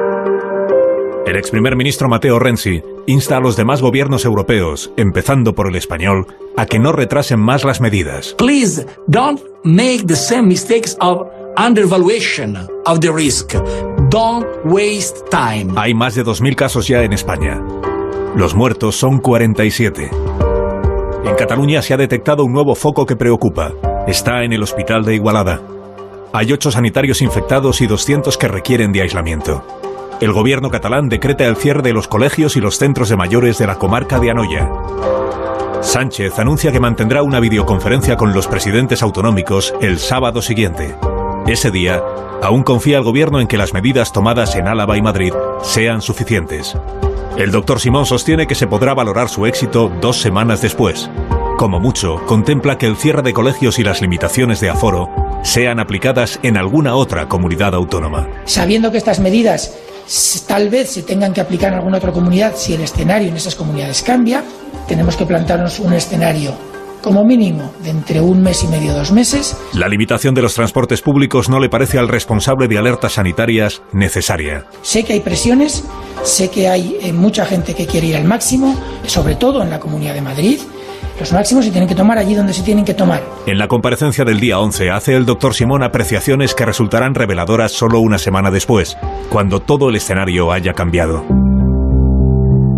El 1.27 1.37
ex 1.37 1.53
primer 1.53 1.77
ministro 1.77 2.09
Matteo 2.09 2.41
Renzi 2.41 2.83
insta 3.07 3.37
a 3.37 3.41
los 3.41 3.55
demás 3.55 3.81
gobiernos 3.81 4.25
europeos, 4.25 4.91
empezando 4.97 5.55
por 5.55 5.69
el 5.69 5.77
español, 5.77 6.27
a 6.57 6.67
que 6.67 6.81
no 6.81 6.91
retrasen 6.91 7.39
más 7.39 7.63
las 7.63 7.81
medidas. 7.81 8.35
Please 8.37 8.85
don't 9.07 9.41
make 9.63 10.09
the 10.09 10.17
same 10.17 10.49
mistakes 10.49 10.97
of 10.99 11.29
undervaluation 11.61 12.57
of 12.87 13.01
the 13.01 13.12
risk. 13.12 13.53
Don't 14.09 14.46
waste 14.64 15.27
time. 15.31 15.75
Hay 15.77 15.92
más 15.92 16.14
de 16.14 16.25
2.000 16.25 16.55
casos 16.55 16.88
ya 16.88 17.03
en 17.03 17.12
España. 17.12 17.61
Los 18.35 18.55
muertos 18.55 18.96
son 18.96 19.18
47. 19.18 20.11
En 21.25 21.35
Cataluña 21.35 21.83
se 21.83 21.92
ha 21.92 21.99
detectado 21.99 22.44
un 22.44 22.53
nuevo 22.53 22.75
foco 22.75 23.05
que 23.05 23.14
preocupa. 23.14 23.73
Está 24.07 24.42
en 24.42 24.55
el 24.55 24.62
hospital 24.62 25.05
de 25.05 25.16
Igualada. 25.16 25.61
Hay 26.33 26.51
8 26.51 26.70
sanitarios 26.70 27.20
infectados 27.20 27.83
y 27.83 27.87
200 27.87 28.38
que 28.38 28.49
requieren 28.49 28.92
de 28.92 29.03
aislamiento. 29.03 29.62
El 30.23 30.33
gobierno 30.33 30.70
catalán 30.70 31.11
decreta 31.11 31.44
el 31.44 31.57
cierre 31.57 31.83
de 31.83 31.92
los 31.92 32.09
colegios 32.09 32.57
y 32.57 32.61
los 32.61 32.79
centros 32.79 33.11
de 33.11 33.16
mayores 33.16 33.59
de 33.59 33.66
la 33.66 33.77
comarca 33.77 34.18
de 34.18 34.31
Anoya. 34.31 34.70
Sánchez 35.83 36.38
anuncia 36.38 36.73
que 36.73 36.81
mantendrá 36.81 37.23
una 37.23 37.38
videoconferencia 37.38 38.16
con 38.16 38.33
los 38.33 38.46
presidentes 38.46 39.03
autonómicos 39.03 39.75
el 39.83 39.99
sábado 39.99 40.40
siguiente. 40.40 40.94
Ese 41.46 41.70
día, 41.70 42.03
aún 42.42 42.62
confía 42.62 42.98
el 42.98 43.05
gobierno 43.05 43.40
en 43.40 43.46
que 43.46 43.59
las 43.59 43.74
medidas 43.74 44.12
tomadas 44.12 44.55
en 44.57 44.68
Álava 44.68 44.96
y 44.96 45.03
Madrid 45.03 45.33
sean 45.62 46.03
suficientes. 46.03 46.76
El 47.37 47.50
doctor 47.50 47.81
Simón 47.81 48.07
sostiene 48.07 48.46
que 48.46 48.55
se 48.55 48.66
podrá 48.66 48.94
valorar 48.94 49.29
su 49.29 49.46
éxito 49.46 49.90
dos 50.00 50.20
semanas 50.20 50.61
después, 50.61 51.11
como 51.61 51.79
mucho, 51.79 52.24
contempla 52.24 52.79
que 52.79 52.87
el 52.87 52.96
cierre 52.96 53.20
de 53.20 53.35
colegios 53.35 53.79
y 53.79 53.83
las 53.83 54.00
limitaciones 54.00 54.61
de 54.61 54.70
aforo 54.70 55.11
sean 55.42 55.79
aplicadas 55.79 56.40
en 56.42 56.57
alguna 56.57 56.94
otra 56.94 57.29
comunidad 57.29 57.74
autónoma. 57.74 58.26
Sabiendo 58.46 58.90
que 58.90 58.96
estas 58.96 59.20
medidas 59.20 59.76
tal 60.46 60.70
vez 60.70 60.88
se 60.88 61.03
tengan 61.03 61.35
que 61.35 61.42
aplicar 61.42 61.74
en 61.74 61.81
alguna 61.81 61.98
otra 61.98 62.12
comunidad 62.12 62.55
si 62.57 62.72
el 62.72 62.81
escenario 62.81 63.29
en 63.29 63.37
esas 63.37 63.57
comunidades 63.57 64.03
cambia, 64.03 64.42
tenemos 64.88 65.16
que 65.16 65.26
plantarnos 65.26 65.81
un 65.81 65.92
escenario 65.92 66.55
como 67.01 67.25
mínimo 67.25 67.73
de 67.83 67.91
entre 67.91 68.21
un 68.21 68.43
mes 68.43 68.63
y 68.65 68.69
medio 68.69 68.95
dos 68.95 69.13
meses. 69.13 69.57
La 69.73 69.89
limitación 69.89 70.35
de 70.35 70.43
los 70.43 70.55
transportes 70.55 71.03
públicos 71.03 71.49
no 71.49 71.61
le 71.61 71.69
parece 71.69 71.99
al 71.99 72.09
responsable 72.09 72.69
de 72.69 72.79
alertas 72.79 73.13
sanitarias 73.13 73.83
necesaria. 73.93 74.67
Sé 74.83 75.05
que 75.05 75.15
hay 75.15 75.21
presiones, 75.21 75.85
sé 76.23 76.51
que 76.51 76.69
hay 76.69 76.97
eh, 77.01 77.13
mucha 77.13 77.45
gente 77.47 77.75
que 77.75 77.87
quiere 77.87 78.09
ir 78.09 78.17
al 78.17 78.25
máximo, 78.25 78.77
sobre 79.07 79.35
todo 79.35 79.63
en 79.63 79.71
la 79.71 79.81
Comunidad 79.81 80.15
de 80.15 80.23
Madrid. 80.23 80.59
Los 81.19 81.33
máximos 81.33 81.65
se 81.65 81.71
tienen 81.71 81.89
que 81.89 81.95
tomar 81.95 82.17
allí 82.17 82.35
donde 82.35 82.55
se 82.55 82.63
tienen 82.63 82.85
que 82.85 82.95
tomar. 82.95 83.23
En 83.47 83.59
la 83.59 83.69
comparecencia 83.69 84.25
del 84.25 84.41
día 84.41 84.59
11 84.59 84.91
hace 84.91 85.15
el 85.15 85.27
doctor 85.27 85.55
Simón 85.55 85.83
apreciaciones 85.83 86.55
que 86.55 86.65
resultarán 86.65 87.15
reveladoras 87.15 87.73
solo 87.73 88.01
una 88.01 88.19
semana 88.19 88.51
después, 88.51 88.97
cuando 89.29 89.61
todo 89.61 89.91
el 89.91 89.97
escenario 89.97 90.51
haya 90.51 90.73
cambiado. 90.73 91.25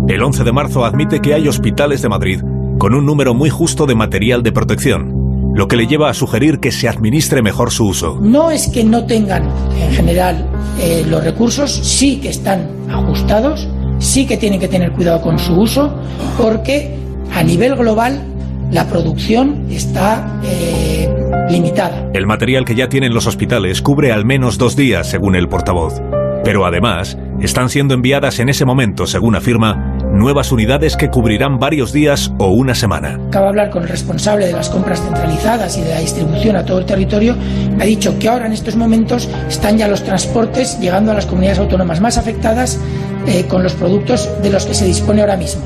El 0.09 0.21
11 0.21 0.43
de 0.43 0.51
marzo 0.51 0.83
admite 0.83 1.21
que 1.21 1.33
hay 1.33 1.47
hospitales 1.47 2.01
de 2.01 2.09
Madrid 2.09 2.41
con 2.83 2.95
un 2.95 3.05
número 3.05 3.33
muy 3.33 3.49
justo 3.49 3.85
de 3.85 3.95
material 3.95 4.43
de 4.43 4.51
protección, 4.51 5.53
lo 5.55 5.69
que 5.69 5.77
le 5.77 5.87
lleva 5.87 6.09
a 6.09 6.13
sugerir 6.13 6.59
que 6.59 6.69
se 6.69 6.89
administre 6.89 7.41
mejor 7.41 7.71
su 7.71 7.85
uso. 7.85 8.19
No 8.19 8.51
es 8.51 8.67
que 8.67 8.83
no 8.83 9.05
tengan 9.05 9.49
en 9.79 9.93
general 9.93 10.45
eh, 10.81 11.05
los 11.07 11.23
recursos, 11.23 11.71
sí 11.71 12.19
que 12.19 12.27
están 12.27 12.67
ajustados, 12.89 13.69
sí 13.99 14.27
que 14.27 14.35
tienen 14.35 14.59
que 14.59 14.67
tener 14.67 14.91
cuidado 14.91 15.21
con 15.21 15.39
su 15.39 15.53
uso, 15.53 15.97
porque 16.37 16.93
a 17.33 17.41
nivel 17.41 17.77
global 17.77 18.21
la 18.69 18.85
producción 18.89 19.65
está 19.69 20.41
eh, 20.43 21.07
limitada. 21.49 22.09
El 22.13 22.27
material 22.27 22.65
que 22.65 22.75
ya 22.75 22.89
tienen 22.89 23.13
los 23.13 23.27
hospitales 23.27 23.81
cubre 23.81 24.11
al 24.11 24.25
menos 24.25 24.57
dos 24.57 24.75
días, 24.75 25.09
según 25.09 25.37
el 25.37 25.47
portavoz. 25.47 26.01
Pero 26.43 26.65
además, 26.65 27.17
están 27.39 27.69
siendo 27.69 27.93
enviadas 27.93 28.39
en 28.39 28.49
ese 28.49 28.65
momento, 28.65 29.07
según 29.07 29.37
afirma, 29.37 29.92
nuevas 30.13 30.51
unidades 30.51 30.95
que 30.95 31.09
cubrirán 31.09 31.57
varios 31.57 31.91
días 31.91 32.31
o 32.37 32.49
una 32.49 32.75
semana. 32.75 33.19
Acabo 33.27 33.45
de 33.45 33.49
hablar 33.49 33.69
con 33.71 33.83
el 33.83 33.89
responsable 33.89 34.45
de 34.45 34.53
las 34.53 34.69
compras 34.69 35.01
centralizadas 35.01 35.77
y 35.77 35.81
de 35.81 35.89
la 35.89 35.99
distribución 35.99 36.55
a 36.55 36.63
todo 36.63 36.79
el 36.79 36.85
territorio. 36.85 37.35
Ha 37.79 37.83
dicho 37.83 38.17
que 38.19 38.29
ahora 38.29 38.45
en 38.45 38.53
estos 38.53 38.75
momentos 38.75 39.27
están 39.49 39.77
ya 39.77 39.87
los 39.87 40.03
transportes 40.03 40.79
llegando 40.79 41.11
a 41.11 41.15
las 41.15 41.25
comunidades 41.25 41.59
autónomas 41.59 41.99
más 41.99 42.17
afectadas 42.17 42.79
eh, 43.27 43.45
con 43.47 43.63
los 43.63 43.73
productos 43.73 44.29
de 44.41 44.51
los 44.51 44.65
que 44.65 44.75
se 44.75 44.85
dispone 44.85 45.21
ahora 45.21 45.35
mismo, 45.35 45.63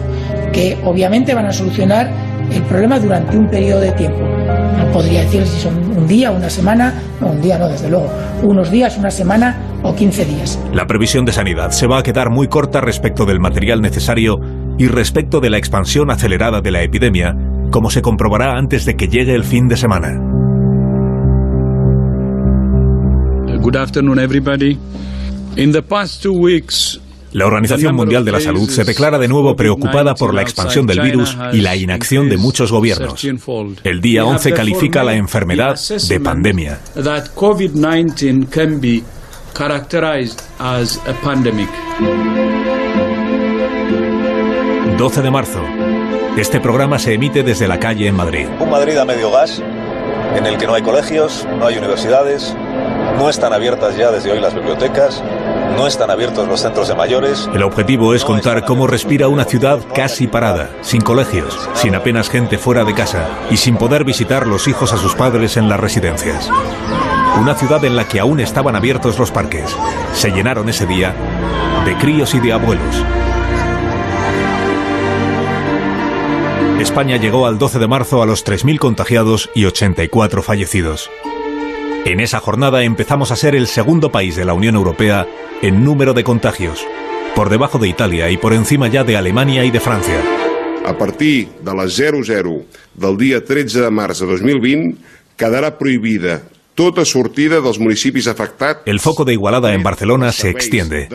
que 0.53 0.77
obviamente 0.86 1.33
van 1.33 1.47
a 1.47 1.53
solucionar 1.53 2.10
el 2.51 2.63
problema 2.63 2.99
durante 2.99 3.38
un 3.38 3.49
periodo 3.49 3.81
de 3.81 3.91
tiempo. 3.91 4.19
No 4.21 4.91
podría 4.93 5.21
decir 5.21 5.45
si 5.45 5.60
son 5.60 5.75
un 5.97 6.07
día, 6.07 6.31
una 6.31 6.49
semana, 6.49 6.93
no, 7.19 7.27
un 7.27 7.41
día 7.41 7.57
no, 7.57 7.67
desde 7.67 7.89
luego, 7.89 8.10
unos 8.43 8.71
días, 8.71 8.97
una 8.97 9.12
semana 9.12 9.57
o 9.84 9.96
15 9.96 10.26
días. 10.26 10.60
La 10.74 10.88
previsión 10.88 11.26
de 11.26 11.32
sanidad 11.32 11.72
se 11.72 11.88
va 11.88 12.00
a 12.00 12.04
quedar 12.04 12.30
muy 12.30 12.48
corta 12.48 12.82
respecto 12.82 13.26
del 13.26 13.40
material 13.40 13.82
necesario 13.82 14.40
y 14.78 14.88
respecto 14.88 15.40
de 15.40 15.50
la 15.50 15.58
expansión 15.58 16.12
acelerada 16.12 16.62
de 16.62 16.72
la 16.72 16.84
epidemia, 16.84 17.36
como 17.72 17.90
se 17.90 18.02
comprobará 18.02 18.58
antes 18.58 18.86
de 18.86 18.96
que 18.96 19.08
llegue 19.08 19.34
el 19.34 19.44
fin 19.44 19.68
de 19.68 19.78
semana. 19.78 20.20
Good 23.62 23.76
afternoon, 23.76 24.20
everybody. 24.20 24.78
In 25.56 25.72
the 25.72 25.82
past 25.82 26.22
two 26.22 26.34
weeks, 26.34 27.02
la 27.34 27.46
Organización 27.46 27.96
Mundial 27.96 28.24
de 28.24 28.32
la 28.32 28.40
Salud 28.40 28.70
se 28.70 28.84
declara 28.84 29.20
de 29.20 29.28
nuevo 29.28 29.56
preocupada 29.56 30.16
por 30.16 30.34
la 30.34 30.42
expansión 30.42 30.88
del 30.88 31.02
virus 31.02 31.38
y 31.52 31.62
la 31.62 31.76
inacción 31.76 32.30
de 32.30 32.38
muchos 32.38 32.72
gobiernos. 32.72 33.24
El 33.84 34.02
día 34.02 34.26
11 34.26 34.54
califica 34.54 35.04
la 35.04 35.16
enfermedad 35.16 35.78
de 36.08 36.20
pandemia. 36.20 36.80
12 45.00 45.22
de 45.24 45.32
marzo. 45.32 45.63
Este 46.38 46.60
programa 46.60 47.00
se 47.00 47.15
emite 47.15 47.41
desde 47.41 47.67
la 47.67 47.80
calle 47.80 48.06
en 48.06 48.13
Madrid. 48.13 48.46
Un 48.60 48.70
Madrid 48.70 48.96
a 48.98 49.06
medio 49.06 49.32
gas, 49.32 49.63
en 50.36 50.46
el 50.46 50.60
que 50.60 50.67
no 50.67 50.76
hay 50.76 50.84
colegios, 50.84 51.48
no 51.58 51.65
hay 51.65 51.76
universidades, 51.76 52.56
no 53.17 53.32
están 53.32 53.52
abiertas 53.52 53.98
ya 53.98 54.12
desde 54.12 54.32
hoy 54.32 54.39
las 54.39 54.54
bibliotecas, 54.54 55.24
no 55.78 55.86
están 55.86 56.10
abiertos 56.10 56.48
los 56.48 56.60
centros 56.60 56.88
de 56.88 56.96
mayores. 56.96 57.48
El 57.54 57.62
objetivo 57.62 58.16
es 58.16 58.26
contar 58.26 58.66
cómo 58.66 58.88
respira 58.88 59.28
una 59.28 59.46
ciudad 59.46 59.80
casi 59.94 60.26
parada, 60.26 60.72
sin 60.82 61.02
colegios, 61.02 61.70
sin 61.76 61.94
apenas 61.94 62.30
gente 62.30 62.58
fuera 62.58 62.84
de 62.84 62.96
casa 62.96 63.30
y 63.52 63.58
sin 63.58 63.78
poder 63.78 64.04
visitar 64.04 64.48
los 64.48 64.68
hijos 64.68 64.92
a 64.92 64.98
sus 64.98 65.13
padres 65.13 65.56
en 65.56 65.70
las 65.70 65.80
residencias. 65.80 66.50
Una 67.40 67.54
ciudad 67.54 67.86
en 67.86 67.96
la 67.96 68.08
que 68.08 68.20
aún 68.20 68.40
estaban 68.40 68.76
abiertos 68.76 69.20
los 69.20 69.30
parques. 69.30 69.76
Se 70.13 70.32
llenaron 70.32 70.68
ese 70.68 70.88
día 70.88 71.13
de 71.86 71.96
críos 71.98 72.34
y 72.34 72.40
de 72.40 72.54
abuelos. 72.54 73.04
España 76.80 77.18
llegó 77.18 77.46
al 77.46 77.60
12 77.60 77.78
de 77.78 77.88
marzo 77.88 78.24
a 78.24 78.26
los 78.26 78.44
3.000 78.44 78.80
contagiados 78.80 79.52
y 79.54 79.66
84 79.66 80.42
fallecidos. 80.42 81.12
En 82.08 82.22
esa 82.22 82.39
jornada 82.39 82.84
empezamos 82.84 83.32
a 83.32 83.36
ser 83.36 83.54
el 83.54 83.67
segundo 83.67 84.13
país 84.13 84.38
de 84.38 84.46
la 84.46 84.54
Unión 84.54 84.76
Europea 84.76 85.28
en 85.62 85.84
número 85.84 86.13
de 86.13 86.24
contagios, 86.24 86.88
por 87.36 87.50
debajo 87.50 87.80
de 87.80 87.89
Italia 87.89 88.32
y 88.32 88.38
por 88.38 88.54
encima 88.54 88.88
ya 88.88 89.04
de 89.04 89.17
Alemania 89.17 89.65
y 89.65 89.72
de 89.72 89.82
Francia. 89.82 90.15
A 90.86 90.98
partir 90.98 91.50
de 91.62 91.76
las 91.76 91.91
00 91.91 92.63
del 92.93 93.17
día 93.17 93.43
13 93.43 93.82
de 93.82 93.91
marzo 93.91 94.26
de 94.26 94.32
2020 94.32 95.02
quedará 95.36 95.78
prohibida 95.78 96.43
sortida 97.06 97.60
afectados. 98.28 98.84
El 98.86 99.00
foco 99.00 99.26
de 99.26 99.34
Igualada 99.34 99.74
en 99.74 99.82
Barcelona 99.82 100.32
se 100.32 100.52
extiende. 100.52 101.10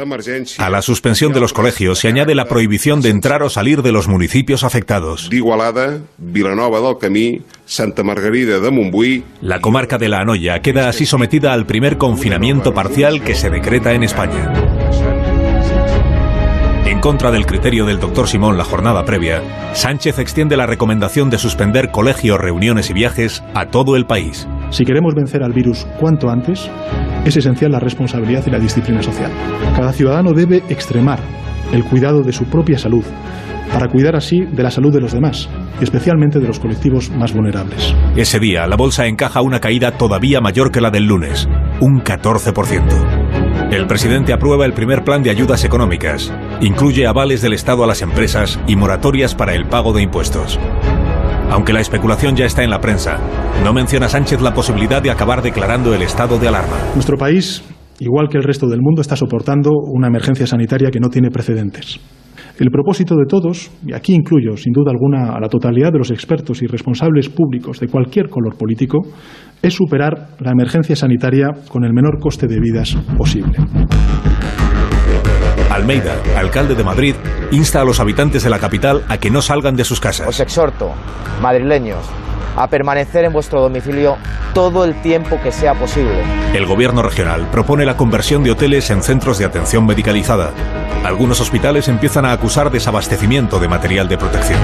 A 0.58 0.68
la 0.68 0.82
suspensión 0.82 1.32
de 1.32 1.38
los 1.38 1.52
colegios 1.52 2.00
se 2.00 2.08
añade 2.08 2.34
la 2.34 2.46
prohibición 2.46 3.00
de 3.00 3.10
entrar 3.10 3.44
o 3.44 3.48
salir 3.48 3.80
de 3.82 3.92
los 3.92 4.08
municipios 4.08 4.64
afectados. 4.64 5.28
Igualada, 5.30 6.00
Vilanova 6.18 6.80
del 6.80 6.98
Camí, 6.98 7.42
Santa 7.64 8.02
Margarida 8.02 8.58
de 8.58 8.70
Montbui. 8.72 9.22
La 9.40 9.60
comarca 9.60 9.98
de 9.98 10.08
La 10.08 10.18
Anoya 10.22 10.60
queda 10.62 10.88
así 10.88 11.06
sometida 11.06 11.52
al 11.52 11.64
primer 11.64 11.96
confinamiento 11.96 12.74
parcial 12.74 13.22
que 13.22 13.36
se 13.36 13.48
decreta 13.48 13.92
en 13.92 14.02
España. 14.02 14.52
En 16.86 16.98
contra 17.00 17.30
del 17.30 17.46
criterio 17.46 17.86
del 17.86 18.00
doctor 18.00 18.26
Simón 18.26 18.58
la 18.58 18.64
jornada 18.64 19.04
previa, 19.04 19.40
Sánchez 19.74 20.18
extiende 20.18 20.56
la 20.56 20.66
recomendación 20.66 21.30
de 21.30 21.38
suspender 21.38 21.92
colegios, 21.92 22.40
reuniones 22.40 22.90
y 22.90 22.92
viajes 22.94 23.44
a 23.54 23.66
todo 23.66 23.94
el 23.94 24.06
país. 24.06 24.48
Si 24.72 24.84
queremos 24.84 25.14
vencer 25.14 25.44
al 25.44 25.52
virus 25.52 25.86
cuanto 26.00 26.28
antes, 26.28 26.68
es 27.24 27.36
esencial 27.36 27.70
la 27.70 27.78
responsabilidad 27.78 28.42
y 28.46 28.50
la 28.50 28.58
disciplina 28.58 29.02
social. 29.02 29.30
Cada 29.76 29.92
ciudadano 29.92 30.32
debe 30.32 30.64
extremar 30.68 31.20
el 31.72 31.84
cuidado 31.84 32.22
de 32.22 32.32
su 32.32 32.46
propia 32.46 32.78
salud 32.78 33.04
para 33.72 33.86
cuidar 33.88 34.16
así 34.16 34.40
de 34.40 34.62
la 34.62 34.70
salud 34.70 34.92
de 34.92 35.00
los 35.00 35.12
demás 35.12 35.48
especialmente 35.82 36.38
de 36.38 36.46
los 36.46 36.58
colectivos 36.58 37.10
más 37.10 37.32
vulnerables. 37.32 37.94
Ese 38.16 38.38
día, 38.38 38.66
la 38.66 38.76
bolsa 38.76 39.06
encaja 39.06 39.42
una 39.42 39.60
caída 39.60 39.92
todavía 39.92 40.40
mayor 40.40 40.70
que 40.70 40.80
la 40.80 40.90
del 40.90 41.06
lunes, 41.06 41.48
un 41.80 42.02
14%. 42.02 43.70
El 43.70 43.86
presidente 43.86 44.32
aprueba 44.32 44.66
el 44.66 44.74
primer 44.74 45.02
plan 45.02 45.22
de 45.22 45.30
ayudas 45.30 45.64
económicas. 45.64 46.32
Incluye 46.60 47.06
avales 47.06 47.40
del 47.40 47.54
Estado 47.54 47.84
a 47.84 47.86
las 47.86 48.02
empresas 48.02 48.60
y 48.66 48.76
moratorias 48.76 49.34
para 49.34 49.54
el 49.54 49.66
pago 49.66 49.92
de 49.92 50.02
impuestos. 50.02 50.58
Aunque 51.52 51.74
la 51.74 51.80
especulación 51.80 52.34
ya 52.34 52.46
está 52.46 52.64
en 52.64 52.70
la 52.70 52.80
prensa, 52.80 53.18
no 53.62 53.74
menciona 53.74 54.08
Sánchez 54.08 54.40
la 54.40 54.54
posibilidad 54.54 55.02
de 55.02 55.10
acabar 55.10 55.42
declarando 55.42 55.94
el 55.94 56.00
estado 56.00 56.38
de 56.38 56.48
alarma. 56.48 56.78
Nuestro 56.94 57.18
país, 57.18 57.62
igual 57.98 58.30
que 58.30 58.38
el 58.38 58.42
resto 58.42 58.66
del 58.68 58.80
mundo, 58.80 59.02
está 59.02 59.16
soportando 59.16 59.70
una 59.92 60.08
emergencia 60.08 60.46
sanitaria 60.46 60.90
que 60.90 60.98
no 60.98 61.10
tiene 61.10 61.28
precedentes. 61.30 62.00
El 62.58 62.70
propósito 62.70 63.16
de 63.16 63.26
todos, 63.28 63.70
y 63.86 63.92
aquí 63.92 64.14
incluyo 64.14 64.56
sin 64.56 64.72
duda 64.72 64.92
alguna 64.92 65.34
a 65.34 65.40
la 65.40 65.48
totalidad 65.50 65.92
de 65.92 65.98
los 65.98 66.10
expertos 66.10 66.62
y 66.62 66.66
responsables 66.66 67.28
públicos 67.28 67.80
de 67.80 67.88
cualquier 67.88 68.30
color 68.30 68.56
político, 68.56 69.00
es 69.60 69.74
superar 69.74 70.28
la 70.38 70.52
emergencia 70.52 70.96
sanitaria 70.96 71.48
con 71.68 71.84
el 71.84 71.92
menor 71.92 72.18
coste 72.18 72.46
de 72.46 72.60
vidas 72.60 72.96
posible. 73.18 73.58
Almeida, 75.72 76.16
alcalde 76.36 76.74
de 76.74 76.84
Madrid, 76.84 77.14
insta 77.50 77.80
a 77.80 77.84
los 77.84 77.98
habitantes 77.98 78.42
de 78.42 78.50
la 78.50 78.58
capital 78.58 79.04
a 79.08 79.16
que 79.16 79.30
no 79.30 79.40
salgan 79.40 79.74
de 79.74 79.84
sus 79.84 80.00
casas. 80.00 80.28
Os 80.28 80.38
exhorto, 80.38 80.92
madrileños, 81.40 82.04
a 82.56 82.66
permanecer 82.66 83.24
en 83.24 83.32
vuestro 83.32 83.62
domicilio 83.62 84.18
todo 84.52 84.84
el 84.84 85.00
tiempo 85.00 85.40
que 85.42 85.50
sea 85.50 85.72
posible. 85.72 86.22
El 86.52 86.66
gobierno 86.66 87.02
regional 87.02 87.48
propone 87.50 87.86
la 87.86 87.96
conversión 87.96 88.44
de 88.44 88.50
hoteles 88.50 88.90
en 88.90 89.02
centros 89.02 89.38
de 89.38 89.46
atención 89.46 89.86
medicalizada. 89.86 90.50
Algunos 91.04 91.40
hospitales 91.40 91.88
empiezan 91.88 92.26
a 92.26 92.32
acusar 92.32 92.70
desabastecimiento 92.70 93.58
de 93.58 93.68
material 93.68 94.08
de 94.08 94.18
protección. 94.18 94.60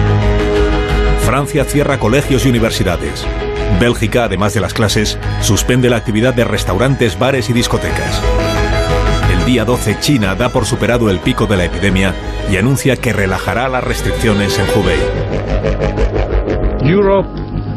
Francia 1.25 1.65
cierra 1.65 1.99
colegios 1.99 2.45
y 2.45 2.51
universidades. 2.51 3.25
Bélgica, 3.81 4.25
además 4.25 4.53
de 4.53 4.61
las 4.61 4.75
clases, 4.75 5.19
suspende 5.41 5.89
la 5.89 5.97
actividad 5.97 6.35
de 6.35 6.45
restaurantes, 6.45 7.19
bares 7.19 7.49
y 7.49 7.55
discotecas. 7.55 8.23
Día 9.49 9.65
12 9.65 10.01
China 10.01 10.35
da 10.35 10.51
por 10.51 10.67
superado 10.67 11.09
el 11.09 11.21
pico 11.21 11.47
de 11.47 11.57
la 11.57 11.65
epidemia 11.65 12.15
y 12.53 12.59
anuncia 12.59 12.97
que 12.97 13.15
relajará 13.15 13.67
las 13.71 13.83
restricciones 13.83 14.59
en 14.59 14.67
Hubei. 14.75 14.99
Europe 16.87 17.27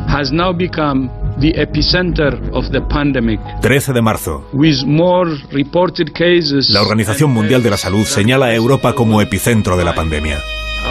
has 0.10 0.34
now 0.34 0.52
become 0.54 1.10
the 1.40 1.54
epicenter 1.56 2.38
of 2.52 2.70
the 2.72 2.82
pandemic. 2.82 3.40
13 3.62 3.94
de 3.94 4.02
marzo. 4.02 4.46
With 4.52 4.84
more 4.86 5.32
reported 5.54 6.12
cases. 6.12 6.72
La 6.72 6.82
Organización 6.82 7.32
Mundial 7.32 7.64
de 7.64 7.70
la 7.70 7.78
Salud 7.78 8.04
señala 8.04 8.48
a 8.48 8.54
Europa 8.54 8.92
como 8.92 9.22
epicentro 9.22 9.78
de 9.78 9.86
la 9.86 9.96
pandemia. 9.96 10.40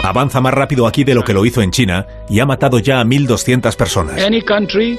Avanza 0.01 0.41
más 0.41 0.55
rápido 0.55 0.87
aquí 0.87 1.03
de 1.03 1.13
lo 1.13 1.23
que 1.23 1.33
lo 1.33 1.45
hizo 1.45 1.61
en 1.61 1.69
China 1.69 2.07
y 2.27 2.39
ha 2.39 2.47
matado 2.47 2.79
ya 2.79 3.01
a 3.01 3.03
1.200 3.03 3.75
personas. 3.75 4.19
Any 4.19 4.41
country 4.41 4.97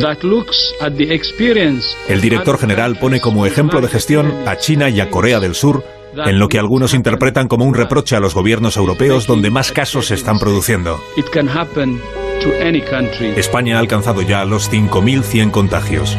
that 0.00 0.22
looks 0.22 0.72
at 0.80 0.92
the 0.94 1.12
experience 1.12 1.96
El 2.08 2.20
director 2.20 2.58
general 2.58 2.96
pone 2.98 3.20
como 3.20 3.46
ejemplo 3.46 3.80
de 3.80 3.88
gestión 3.88 4.32
a 4.46 4.56
China 4.56 4.88
y 4.88 5.00
a 5.00 5.10
Corea 5.10 5.40
del 5.40 5.54
Sur, 5.54 5.84
en 6.14 6.38
lo 6.38 6.48
que 6.48 6.58
algunos 6.58 6.94
interpretan 6.94 7.48
como 7.48 7.64
un 7.64 7.74
reproche 7.74 8.16
a 8.16 8.20
los 8.20 8.34
gobiernos 8.34 8.76
europeos 8.76 9.26
donde 9.26 9.50
más 9.50 9.72
casos 9.72 10.06
se 10.06 10.14
están 10.14 10.38
produciendo. 10.38 11.00
it 11.16 11.26
can 11.30 11.48
happen 11.48 12.00
to 12.42 12.50
any 12.62 12.80
country. 12.80 13.32
España 13.36 13.76
ha 13.76 13.80
alcanzado 13.80 14.22
ya 14.22 14.44
los 14.44 14.70
5.100 14.70 15.50
contagios. 15.50 16.16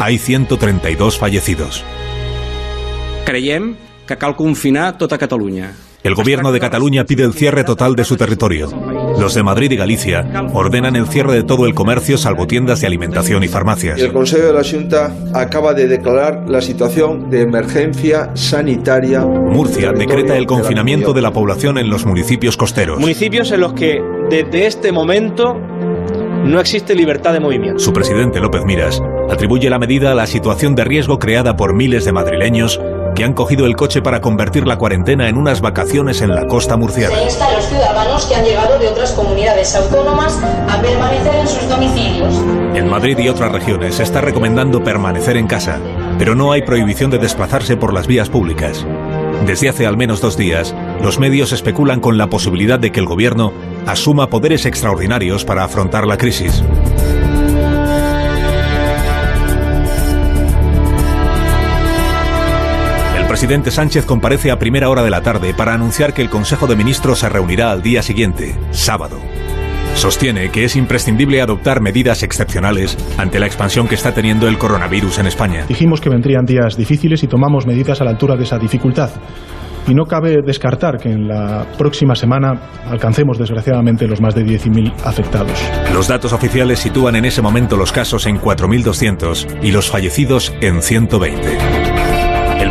Hay 0.00 0.18
132 0.18 1.18
fallecidos. 1.18 1.84
Creiem 3.24 3.76
que 4.06 4.16
cal 4.16 4.34
confinar 4.34 4.98
tota 4.98 5.16
Catalunya. 5.18 5.74
El 6.02 6.14
gobierno 6.16 6.50
de 6.50 6.58
Cataluña 6.58 7.04
pide 7.04 7.22
el 7.22 7.32
cierre 7.32 7.62
total 7.62 7.94
de 7.94 8.04
su 8.04 8.16
territorio. 8.16 8.68
Los 9.18 9.34
de 9.34 9.42
Madrid 9.42 9.70
y 9.70 9.76
Galicia 9.76 10.24
ordenan 10.52 10.96
el 10.96 11.06
cierre 11.06 11.34
de 11.34 11.42
todo 11.42 11.66
el 11.66 11.74
comercio 11.74 12.18
salvo 12.18 12.46
tiendas 12.46 12.80
de 12.80 12.86
alimentación 12.86 13.42
y 13.42 13.48
farmacias. 13.48 14.00
El 14.00 14.12
Consejo 14.12 14.46
de 14.46 14.52
la 14.52 14.64
Junta 14.64 15.12
acaba 15.34 15.74
de 15.74 15.88
declarar 15.88 16.44
la 16.48 16.60
situación 16.60 17.30
de 17.30 17.42
emergencia 17.42 18.30
sanitaria. 18.34 19.24
Murcia 19.24 19.92
decreta 19.92 20.36
el 20.36 20.46
confinamiento 20.46 21.12
de 21.12 21.22
la 21.22 21.32
población 21.32 21.78
en 21.78 21.88
los 21.88 22.06
municipios 22.06 22.56
costeros. 22.56 22.98
Municipios 22.98 23.52
en 23.52 23.60
los 23.60 23.72
que 23.74 24.00
desde 24.30 24.66
este 24.66 24.92
momento 24.92 25.58
no 26.44 26.60
existe 26.60 26.94
libertad 26.94 27.32
de 27.32 27.40
movimiento. 27.40 27.78
Su 27.78 27.92
presidente 27.92 28.40
López 28.40 28.64
Miras 28.64 29.00
atribuye 29.30 29.70
la 29.70 29.78
medida 29.78 30.12
a 30.12 30.14
la 30.14 30.26
situación 30.26 30.74
de 30.74 30.84
riesgo 30.84 31.18
creada 31.18 31.56
por 31.56 31.74
miles 31.74 32.04
de 32.04 32.12
madrileños 32.12 32.80
que 33.14 33.24
han 33.24 33.34
cogido 33.34 33.66
el 33.66 33.76
coche 33.76 34.02
para 34.02 34.20
convertir 34.20 34.66
la 34.66 34.78
cuarentena 34.78 35.28
en 35.28 35.36
unas 35.36 35.60
vacaciones 35.60 36.22
en 36.22 36.34
la 36.34 36.46
costa 36.46 36.76
murciana. 36.76 37.14
Se 37.14 37.24
insta 37.24 37.46
a 37.46 37.52
los 37.52 37.64
ciudadanos 37.66 38.26
que 38.26 38.34
han 38.34 38.44
llegado 38.44 38.78
de 38.78 38.88
otras 38.88 39.12
comunidades 39.12 39.74
autónomas 39.74 40.38
a 40.68 40.80
permanecer 40.80 41.34
en 41.34 41.48
sus 41.48 41.68
domicilios. 41.68 42.34
En 42.74 42.88
Madrid 42.88 43.18
y 43.18 43.28
otras 43.28 43.52
regiones 43.52 43.96
se 43.96 44.02
está 44.02 44.20
recomendando 44.20 44.82
permanecer 44.82 45.36
en 45.36 45.46
casa, 45.46 45.78
pero 46.18 46.34
no 46.34 46.52
hay 46.52 46.62
prohibición 46.62 47.10
de 47.10 47.18
desplazarse 47.18 47.76
por 47.76 47.92
las 47.92 48.06
vías 48.06 48.28
públicas. 48.28 48.86
Desde 49.46 49.68
hace 49.68 49.86
al 49.86 49.96
menos 49.96 50.20
dos 50.20 50.36
días, 50.36 50.74
los 51.02 51.18
medios 51.18 51.52
especulan 51.52 52.00
con 52.00 52.16
la 52.16 52.28
posibilidad 52.28 52.78
de 52.78 52.92
que 52.92 53.00
el 53.00 53.06
gobierno 53.06 53.52
asuma 53.86 54.28
poderes 54.28 54.66
extraordinarios 54.66 55.44
para 55.44 55.64
afrontar 55.64 56.06
la 56.06 56.16
crisis. 56.16 56.62
Presidente 63.42 63.72
Sánchez 63.72 64.06
comparece 64.06 64.52
a 64.52 64.58
primera 64.60 64.88
hora 64.88 65.02
de 65.02 65.10
la 65.10 65.20
tarde 65.20 65.52
para 65.52 65.74
anunciar 65.74 66.14
que 66.14 66.22
el 66.22 66.30
Consejo 66.30 66.68
de 66.68 66.76
Ministros 66.76 67.18
se 67.18 67.28
reunirá 67.28 67.72
al 67.72 67.82
día 67.82 68.00
siguiente, 68.00 68.54
sábado. 68.70 69.18
Sostiene 69.96 70.50
que 70.52 70.62
es 70.64 70.76
imprescindible 70.76 71.42
adoptar 71.42 71.80
medidas 71.80 72.22
excepcionales 72.22 72.96
ante 73.18 73.40
la 73.40 73.46
expansión 73.46 73.88
que 73.88 73.96
está 73.96 74.14
teniendo 74.14 74.46
el 74.46 74.58
coronavirus 74.58 75.18
en 75.18 75.26
España. 75.26 75.64
Dijimos 75.66 76.00
que 76.00 76.08
vendrían 76.08 76.44
días 76.44 76.76
difíciles 76.76 77.24
y 77.24 77.26
tomamos 77.26 77.66
medidas 77.66 78.00
a 78.00 78.04
la 78.04 78.10
altura 78.10 78.36
de 78.36 78.44
esa 78.44 78.58
dificultad. 78.58 79.10
Y 79.88 79.94
no 79.94 80.04
cabe 80.04 80.36
descartar 80.46 80.98
que 80.98 81.10
en 81.10 81.26
la 81.26 81.66
próxima 81.76 82.14
semana 82.14 82.52
alcancemos 82.86 83.38
desgraciadamente 83.38 84.06
los 84.06 84.20
más 84.20 84.36
de 84.36 84.44
10.000 84.44 84.94
afectados. 85.04 85.58
Los 85.92 86.06
datos 86.06 86.32
oficiales 86.32 86.78
sitúan 86.78 87.16
en 87.16 87.24
ese 87.24 87.42
momento 87.42 87.76
los 87.76 87.90
casos 87.90 88.24
en 88.26 88.38
4.200 88.38 89.58
y 89.64 89.72
los 89.72 89.90
fallecidos 89.90 90.54
en 90.60 90.80
120. 90.80 91.91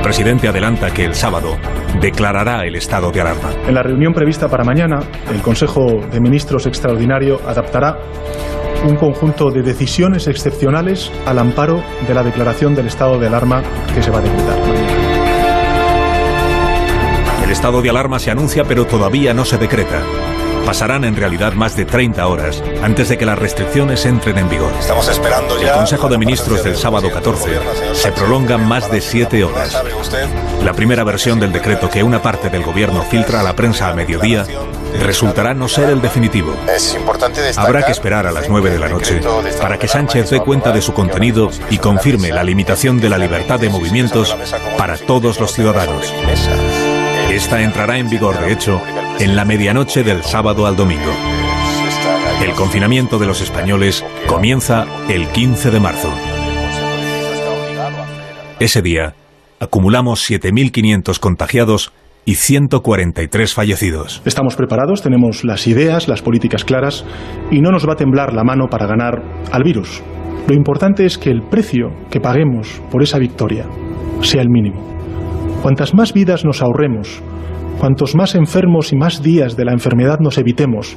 El 0.01 0.05
presidente 0.05 0.47
adelanta 0.47 0.91
que 0.91 1.05
el 1.05 1.13
sábado 1.13 1.59
declarará 2.01 2.65
el 2.65 2.75
estado 2.75 3.11
de 3.11 3.21
alarma. 3.21 3.51
En 3.67 3.75
la 3.75 3.83
reunión 3.83 4.13
prevista 4.13 4.47
para 4.47 4.63
mañana, 4.63 4.99
el 5.31 5.43
Consejo 5.43 5.85
de 6.11 6.19
Ministros 6.19 6.65
Extraordinario 6.65 7.39
adaptará 7.45 7.99
un 8.83 8.95
conjunto 8.95 9.51
de 9.51 9.61
decisiones 9.61 10.27
excepcionales 10.27 11.11
al 11.27 11.37
amparo 11.37 11.83
de 12.07 12.15
la 12.15 12.23
declaración 12.23 12.73
del 12.73 12.87
estado 12.87 13.19
de 13.19 13.27
alarma 13.27 13.61
que 13.93 14.01
se 14.01 14.09
va 14.09 14.17
a 14.17 14.21
decretar. 14.21 14.57
El 17.43 17.51
estado 17.51 17.83
de 17.83 17.89
alarma 17.91 18.17
se 18.17 18.31
anuncia 18.31 18.63
pero 18.63 18.87
todavía 18.87 19.35
no 19.35 19.45
se 19.45 19.59
decreta. 19.59 20.01
Pasarán 20.65 21.03
en 21.03 21.15
realidad 21.15 21.53
más 21.53 21.75
de 21.75 21.85
30 21.85 22.25
horas 22.27 22.63
antes 22.81 23.09
de 23.09 23.17
que 23.17 23.25
las 23.25 23.37
restricciones 23.37 24.05
entren 24.05 24.37
en 24.37 24.49
vigor. 24.49 24.71
Estamos 24.79 25.07
esperando 25.07 25.57
El. 25.57 25.71
Consejo 25.71 26.07
de 26.07 26.17
Ministros 26.17 26.63
del 26.63 26.75
sábado 26.75 27.11
14 27.11 27.59
se 27.93 28.11
prolonga 28.11 28.57
más 28.57 28.89
de 28.91 29.01
7 29.01 29.43
horas. 29.43 29.81
La 30.63 30.73
primera 30.73 31.03
versión 31.03 31.39
del 31.39 31.51
decreto 31.51 31.89
que 31.89 32.03
una 32.03 32.21
parte 32.21 32.49
del 32.49 32.63
gobierno 32.63 33.01
filtra 33.03 33.41
a 33.41 33.43
la 33.43 33.55
prensa 33.55 33.89
a 33.89 33.93
mediodía 33.93 34.45
resultará 34.99 35.53
no 35.53 35.67
ser 35.67 35.89
el 35.89 36.01
definitivo. 36.01 36.55
Es 36.73 36.93
importante 36.93 37.41
destacar. 37.41 37.69
Habrá 37.69 37.85
que 37.85 37.91
esperar 37.91 38.27
a 38.27 38.31
las 38.31 38.49
9 38.49 38.69
de 38.69 38.79
la 38.79 38.89
noche 38.89 39.21
para 39.59 39.77
que 39.79 39.87
Sánchez 39.87 40.29
dé 40.29 40.39
cuenta 40.39 40.71
de 40.71 40.81
su 40.81 40.93
contenido 40.93 41.49
y 41.69 41.77
confirme 41.79 42.31
la 42.31 42.43
limitación 42.43 42.99
de 42.99 43.09
la 43.09 43.17
libertad 43.17 43.59
de 43.59 43.69
movimientos 43.69 44.35
para 44.77 44.97
todos 44.97 45.39
los 45.39 45.53
ciudadanos. 45.53 46.13
Esta 47.29 47.61
entrará 47.61 47.97
en 47.97 48.09
vigor, 48.09 48.39
de 48.41 48.51
hecho, 48.51 48.81
en 49.21 49.35
la 49.35 49.45
medianoche 49.45 50.03
del 50.03 50.23
sábado 50.23 50.65
al 50.65 50.75
domingo. 50.75 51.11
El 52.43 52.53
confinamiento 52.53 53.19
de 53.19 53.27
los 53.27 53.39
españoles 53.41 54.03
comienza 54.25 54.87
el 55.09 55.27
15 55.27 55.69
de 55.69 55.79
marzo. 55.79 56.11
Ese 58.59 58.81
día, 58.81 59.13
acumulamos 59.59 60.27
7.500 60.27 61.19
contagiados 61.19 61.93
y 62.25 62.33
143 62.33 63.53
fallecidos. 63.53 64.23
Estamos 64.25 64.55
preparados, 64.55 65.03
tenemos 65.03 65.43
las 65.43 65.67
ideas, 65.67 66.07
las 66.07 66.23
políticas 66.23 66.65
claras 66.65 67.05
y 67.51 67.61
no 67.61 67.69
nos 67.69 67.87
va 67.87 67.93
a 67.93 67.97
temblar 67.97 68.33
la 68.33 68.43
mano 68.43 68.69
para 68.71 68.87
ganar 68.87 69.21
al 69.51 69.63
virus. 69.63 70.01
Lo 70.47 70.55
importante 70.55 71.05
es 71.05 71.19
que 71.19 71.29
el 71.29 71.43
precio 71.43 71.89
que 72.09 72.19
paguemos 72.19 72.81
por 72.89 73.03
esa 73.03 73.19
victoria 73.19 73.67
sea 74.21 74.41
el 74.41 74.49
mínimo. 74.49 74.81
Cuantas 75.61 75.93
más 75.93 76.11
vidas 76.11 76.43
nos 76.43 76.63
ahorremos, 76.63 77.21
cuantos 77.81 78.13
más 78.13 78.35
enfermos 78.35 78.93
y 78.93 78.95
más 78.95 79.23
días 79.23 79.57
de 79.57 79.65
la 79.65 79.71
enfermedad 79.71 80.19
nos 80.19 80.37
evitemos, 80.37 80.95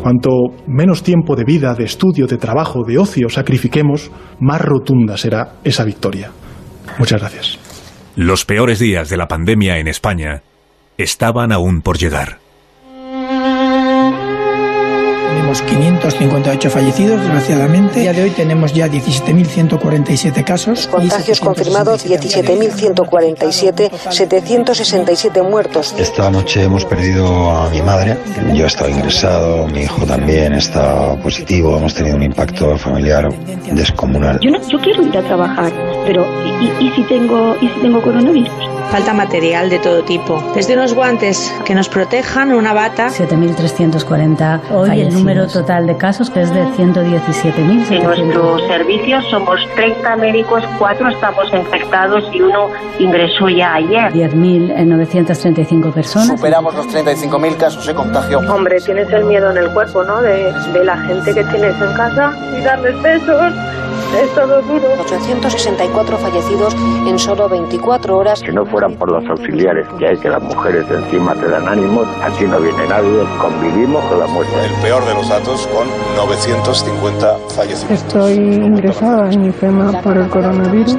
cuanto 0.00 0.30
menos 0.64 1.02
tiempo 1.02 1.34
de 1.34 1.42
vida, 1.42 1.74
de 1.74 1.82
estudio, 1.82 2.28
de 2.28 2.36
trabajo, 2.36 2.84
de 2.86 2.98
ocio 2.98 3.28
sacrifiquemos, 3.28 4.12
más 4.38 4.60
rotunda 4.60 5.16
será 5.16 5.54
esa 5.64 5.82
victoria. 5.82 6.30
Muchas 7.00 7.20
gracias. 7.20 7.58
Los 8.14 8.44
peores 8.44 8.78
días 8.78 9.08
de 9.08 9.16
la 9.16 9.26
pandemia 9.26 9.78
en 9.78 9.88
España 9.88 10.44
estaban 10.98 11.50
aún 11.50 11.80
por 11.82 11.98
llegar. 11.98 12.43
Tenemos 15.54 15.62
558 15.62 16.70
fallecidos, 16.70 17.20
desgraciadamente. 17.20 18.00
A 18.00 18.02
día 18.02 18.12
de 18.12 18.22
hoy 18.22 18.30
tenemos 18.30 18.72
ya 18.72 18.88
17.147 18.88 20.44
casos. 20.44 20.88
Contagios 20.88 21.38
confirmados 21.38 22.04
17.147, 22.04 23.90
767 24.10 25.42
muertos. 25.42 25.94
Esta 25.96 26.28
noche 26.30 26.64
hemos 26.64 26.84
perdido 26.84 27.50
a 27.50 27.70
mi 27.70 27.82
madre. 27.82 28.16
Yo 28.52 28.64
he 28.64 28.66
estado 28.66 28.90
ingresado, 28.90 29.68
mi 29.68 29.82
hijo 29.82 30.04
también 30.06 30.54
está 30.54 31.14
positivo. 31.22 31.76
Hemos 31.76 31.94
tenido 31.94 32.16
un 32.16 32.24
impacto 32.24 32.76
familiar 32.76 33.32
descomunal. 33.72 34.40
Yo, 34.40 34.50
no, 34.50 34.58
yo 34.68 34.80
quiero 34.80 35.06
ir 35.06 35.16
a 35.16 35.22
trabajar, 35.22 35.72
pero 36.04 36.26
¿y, 36.60 36.84
y, 36.84 36.90
si 36.96 37.02
tengo, 37.04 37.54
¿y 37.60 37.68
si 37.68 37.80
tengo 37.80 38.02
coronavirus? 38.02 38.50
Falta 38.90 39.14
material 39.14 39.70
de 39.70 39.78
todo 39.78 40.02
tipo. 40.04 40.42
Desde 40.54 40.74
unos 40.74 40.94
guantes 40.94 41.52
que 41.64 41.74
nos 41.74 41.88
protejan, 41.88 42.52
una 42.52 42.72
bata. 42.72 43.08
7.340. 43.08 44.60
Hoy 44.70 45.00
el 45.00 45.12
número 45.12 45.43
total 45.46 45.86
de 45.86 45.96
casos 45.96 46.30
que 46.30 46.42
es 46.42 46.52
de 46.52 46.64
117.000. 46.64 47.90
En 47.90 48.04
nuestro 48.04 48.58
servicio 48.68 49.22
somos 49.30 49.60
30 49.74 50.16
médicos, 50.16 50.62
4 50.78 51.08
estamos 51.08 51.52
infectados 51.52 52.24
y 52.32 52.40
uno 52.40 52.70
ingresó 52.98 53.48
ya 53.48 53.74
ayer. 53.74 54.12
10.935 54.12 55.92
personas. 55.92 56.28
Superamos 56.28 56.74
los 56.74 56.86
35.000 56.88 57.56
casos 57.56 57.86
de 57.86 57.94
contagio. 57.94 58.40
Hombre, 58.40 58.80
tienes 58.80 59.10
el 59.10 59.24
miedo 59.24 59.50
en 59.50 59.58
el 59.58 59.70
cuerpo, 59.72 60.04
¿no? 60.04 60.20
De, 60.20 60.52
de 60.72 60.84
la 60.84 60.96
gente 60.96 61.34
que 61.34 61.44
tienes 61.44 61.80
en 61.80 61.92
casa 61.94 62.32
y 62.56 62.62
darles 62.62 63.00
besos 63.02 63.52
Es 64.22 64.30
todo 64.34 64.62
duro. 64.62 64.84
864 65.00 66.18
fallecidos 66.18 66.74
en 67.06 67.18
solo 67.18 67.48
24 67.48 68.16
horas. 68.16 68.38
Si 68.40 68.52
no 68.52 68.64
fueran 68.64 68.94
por 68.94 69.10
los 69.10 69.24
auxiliares 69.28 69.86
que 69.98 70.06
hay 70.08 70.16
que 70.18 70.28
las 70.28 70.42
mujeres 70.42 70.84
encima 70.90 71.34
te 71.34 71.48
dan 71.48 71.66
ánimos, 71.68 72.06
aquí 72.22 72.44
no 72.44 72.58
viene 72.60 72.86
nadie, 72.88 73.24
convivimos 73.40 74.04
con 74.04 74.20
la 74.20 74.26
muerte. 74.26 74.52
El 74.64 74.82
peor 74.82 75.04
de 75.04 75.14
los 75.14 75.28
datos 75.28 75.66
con 75.68 75.86
950 76.16 77.36
fallecidos. 77.56 77.90
Estoy 77.90 78.34
ingresada 78.34 79.30
en 79.32 79.46
IFEMA 79.46 80.00
por 80.02 80.16
el 80.16 80.28
coronavirus. 80.28 80.96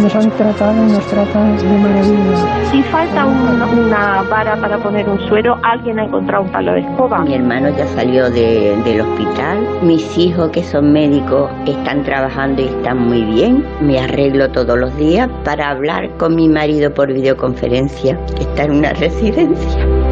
Nos 0.00 0.14
han 0.14 0.30
tratado 0.30 0.72
y 0.86 0.92
nos 0.92 1.04
tratan 1.08 1.56
de 1.58 1.64
maravilla. 1.64 2.70
Si 2.70 2.82
falta 2.84 3.26
una, 3.26 3.66
una 3.66 4.22
vara 4.22 4.56
para 4.56 4.78
poner 4.78 5.08
un 5.08 5.18
suero, 5.28 5.58
alguien 5.64 5.98
ha 5.98 6.04
encontrado 6.04 6.44
un 6.44 6.52
palo 6.52 6.72
de 6.72 6.80
escoba. 6.80 7.18
Mi 7.18 7.34
hermano 7.34 7.68
ya 7.76 7.86
salió 7.88 8.30
de- 8.30 8.76
del 8.84 9.00
hospital. 9.00 9.58
Mis 9.82 10.16
hijos, 10.16 10.50
que 10.50 10.62
son 10.62 10.92
médicos, 10.92 11.50
están 11.66 12.04
trabajando 12.04 12.37
y 12.38 12.66
están 12.66 12.98
muy 13.08 13.24
bien. 13.24 13.64
Me 13.80 13.98
arreglo 13.98 14.48
todos 14.50 14.78
los 14.78 14.96
días 14.96 15.28
para 15.44 15.70
hablar 15.70 16.08
con 16.18 16.36
mi 16.36 16.48
marido 16.48 16.94
por 16.94 17.12
videoconferencia, 17.12 18.16
que 18.36 18.42
está 18.42 18.64
en 18.64 18.70
una 18.72 18.92
residencia. 18.94 20.07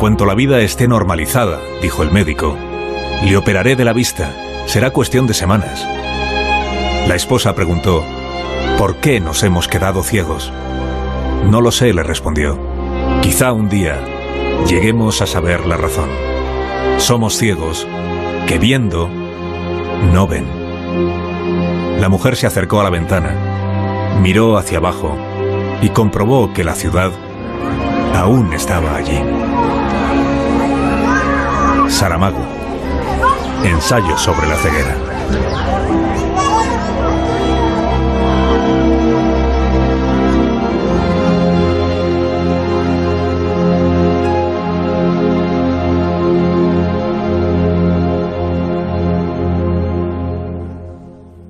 Cuanto 0.00 0.24
la 0.24 0.34
vida 0.34 0.62
esté 0.62 0.88
normalizada, 0.88 1.60
dijo 1.82 2.02
el 2.02 2.10
médico, 2.10 2.56
le 3.22 3.36
operaré 3.36 3.76
de 3.76 3.84
la 3.84 3.92
vista. 3.92 4.34
Será 4.64 4.92
cuestión 4.92 5.26
de 5.26 5.34
semanas. 5.34 5.86
La 7.06 7.14
esposa 7.14 7.54
preguntó, 7.54 8.02
¿por 8.78 8.96
qué 8.96 9.20
nos 9.20 9.42
hemos 9.42 9.68
quedado 9.68 10.02
ciegos? 10.02 10.50
No 11.50 11.60
lo 11.60 11.70
sé, 11.70 11.92
le 11.92 12.02
respondió. 12.02 12.58
Quizá 13.20 13.52
un 13.52 13.68
día 13.68 14.02
lleguemos 14.66 15.20
a 15.20 15.26
saber 15.26 15.66
la 15.66 15.76
razón. 15.76 16.08
Somos 16.96 17.36
ciegos 17.36 17.86
que 18.46 18.58
viendo 18.58 19.10
no 20.14 20.26
ven. 20.26 20.46
La 22.00 22.08
mujer 22.08 22.36
se 22.36 22.46
acercó 22.46 22.80
a 22.80 22.84
la 22.84 22.90
ventana, 22.90 24.16
miró 24.22 24.56
hacia 24.56 24.78
abajo 24.78 25.14
y 25.82 25.90
comprobó 25.90 26.54
que 26.54 26.64
la 26.64 26.74
ciudad 26.74 27.12
aún 28.14 28.54
estaba 28.54 28.96
allí. 28.96 29.49
Saramago. 31.90 32.46
Ensayo 33.64 34.16
sobre 34.16 34.46
la 34.46 34.56
ceguera. 34.56 35.89